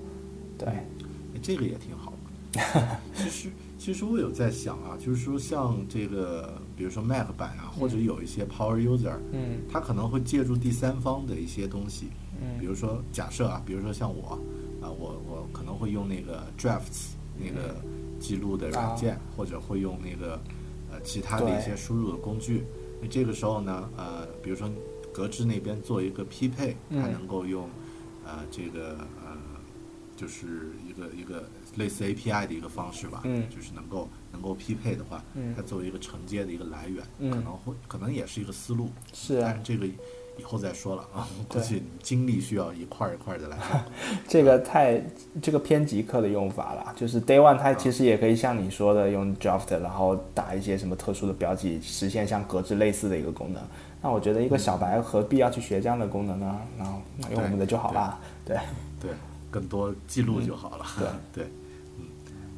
[0.58, 0.84] 对，哎
[1.40, 2.18] 这个也挺好的。
[3.14, 12.08] 其实，其实我有在想啊，就是说像这个，比如说 Mac 版啊，或者有一些 Power User，嗯他可能会借助第三方的一些东西，
[12.40, 12.58] 嗯。
[12.58, 14.38] 比如说假设啊，比如说像我
[14.80, 17.76] 啊，我我可能会用那个 Drafts 那个
[18.20, 20.40] 记录的软件，或者会用那个
[20.90, 22.64] 呃其他的一些输入的工具。
[23.00, 24.68] 那这个时候呢，呃，比如说
[25.12, 27.68] 格致那边做一个匹配，它嗯能够用
[28.24, 29.36] 呃这个呃
[30.16, 33.48] 就是一个一个类似 API 的一个方式吧，嗯。
[33.48, 35.54] 就是能够能够匹配的话，嗯。
[35.56, 37.30] 它作为一个承接的一个来源，嗯。
[37.30, 39.42] 可能会可能也是一个思路，是啊。
[39.44, 39.86] 但是这个
[40.38, 43.58] 以后再说了啊，我 估对计精力需要一块儿一块儿的来。
[44.28, 45.02] 这个太
[45.42, 53.62] 这个偏极客的用法了，就是 Day One 它其实也可以像你说的用 Draft，然后打一些什么特殊的标记，实现像格子类似的一个功能。
[54.00, 56.60] 那我觉得一个小白何必要去学这样的功能呢？
[56.78, 58.18] 然后那用我们的就好啦。
[58.44, 58.56] 对，
[59.00, 59.10] 对，
[59.50, 60.86] 更多记录就好了。
[60.98, 61.08] 对
[61.42, 61.50] 对，
[61.98, 62.04] 嗯，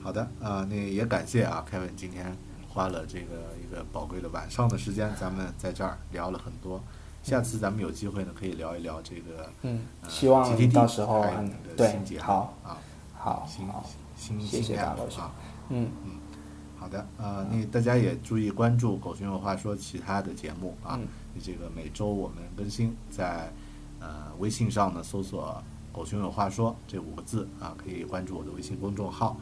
[0.02, 2.36] 好的啊、那也感谢啊，Kevin 今天
[2.69, 6.78] 花了这个一个宝贵的晚上的时间，咱们在这儿聊了很多。
[7.22, 11.24] 下次咱们有机会呢，可以聊一聊这个，嗯，呃希望到时候
[11.76, 12.78] 对好啊，
[13.14, 13.84] 好新好，
[14.16, 15.32] 新谢谢新大熊啊。
[15.68, 15.88] 嗯
[16.78, 20.98] 好的，呃，那大家也注意关注《狗熊有话说》其他的节目啊。
[21.01, 21.06] 嗯
[21.42, 23.52] 这个每周我们更新，在
[24.01, 29.36] 呃微信上呢搜索“狗熊有话说”这五个字啊，可以关注我的微信公众号。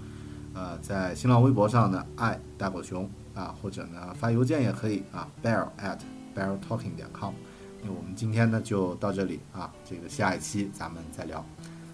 [0.53, 5.99] 呃，在新浪微博上呢，爱大狗熊啊，或者呢发邮件也可以啊，bear at
[6.37, 7.33] beartalking 点 com。
[7.82, 11.44] 那我们今天呢就到这里啊，这个下一期咱们再聊。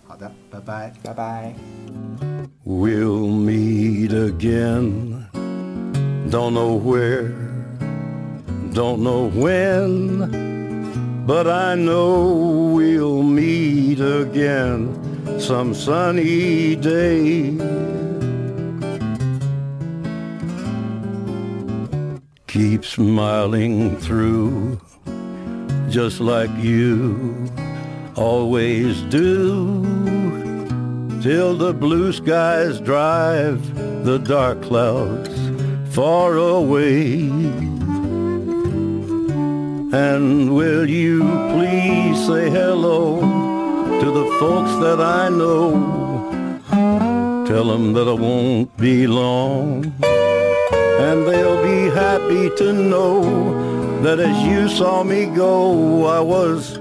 [0.08, 0.94] 好的，拜拜。
[1.04, 1.54] 拜拜。
[2.66, 5.26] We'll meet again
[6.30, 7.34] Don't know where,
[8.72, 14.94] don't know when, but I know we'll meet again
[15.40, 17.58] some sunny day.
[22.46, 24.78] Keep smiling through,
[25.95, 27.49] just like you
[28.17, 29.81] always do,
[31.23, 33.61] till the blue skies drive
[34.05, 35.31] the dark clouds
[35.95, 37.29] far away.
[39.93, 41.21] And will you
[41.55, 43.21] please say hello
[44.01, 45.71] to the folks that I know?
[47.47, 49.95] Tell them that I won't be long.
[50.03, 53.74] And they'll be happy to know
[54.05, 56.79] that as you saw me go, I was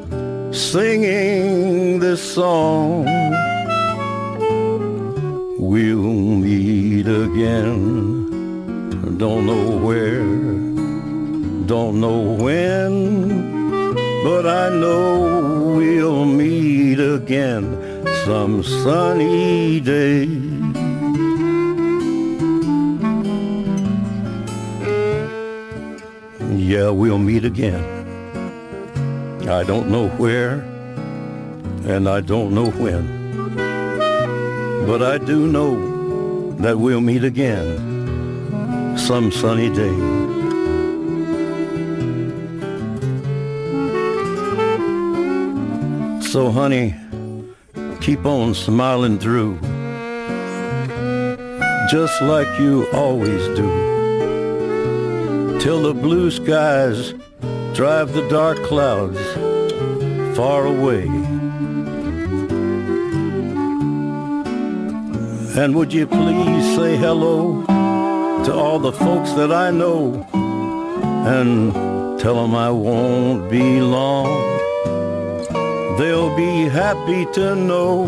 [0.52, 3.06] singing this song.
[5.58, 8.28] We'll meet again.
[9.18, 10.26] Don't know where,
[11.66, 13.94] don't know when,
[14.26, 17.64] but I know we'll meet again
[18.26, 20.53] some sunny day.
[26.94, 27.84] We'll meet again.
[29.50, 30.62] I don't know where,
[31.86, 33.22] and I don't know when.
[34.88, 39.96] But I do know that we'll meet again some sunny day.
[46.22, 46.96] So, honey,
[48.02, 49.60] keep on smiling through,
[51.92, 53.93] just like you always do,
[55.64, 57.14] till the blue skies
[57.74, 59.18] drive the dark clouds
[60.36, 61.04] far away.
[65.56, 67.64] And would you please say hello
[68.44, 70.28] to all the folks that I know
[71.26, 71.72] and
[72.20, 74.34] tell them I won't be long.
[75.98, 78.06] They'll be happy to know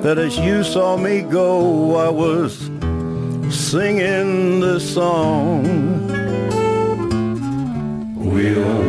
[0.00, 2.68] that as you saw me go, I was
[3.48, 6.13] singing this song.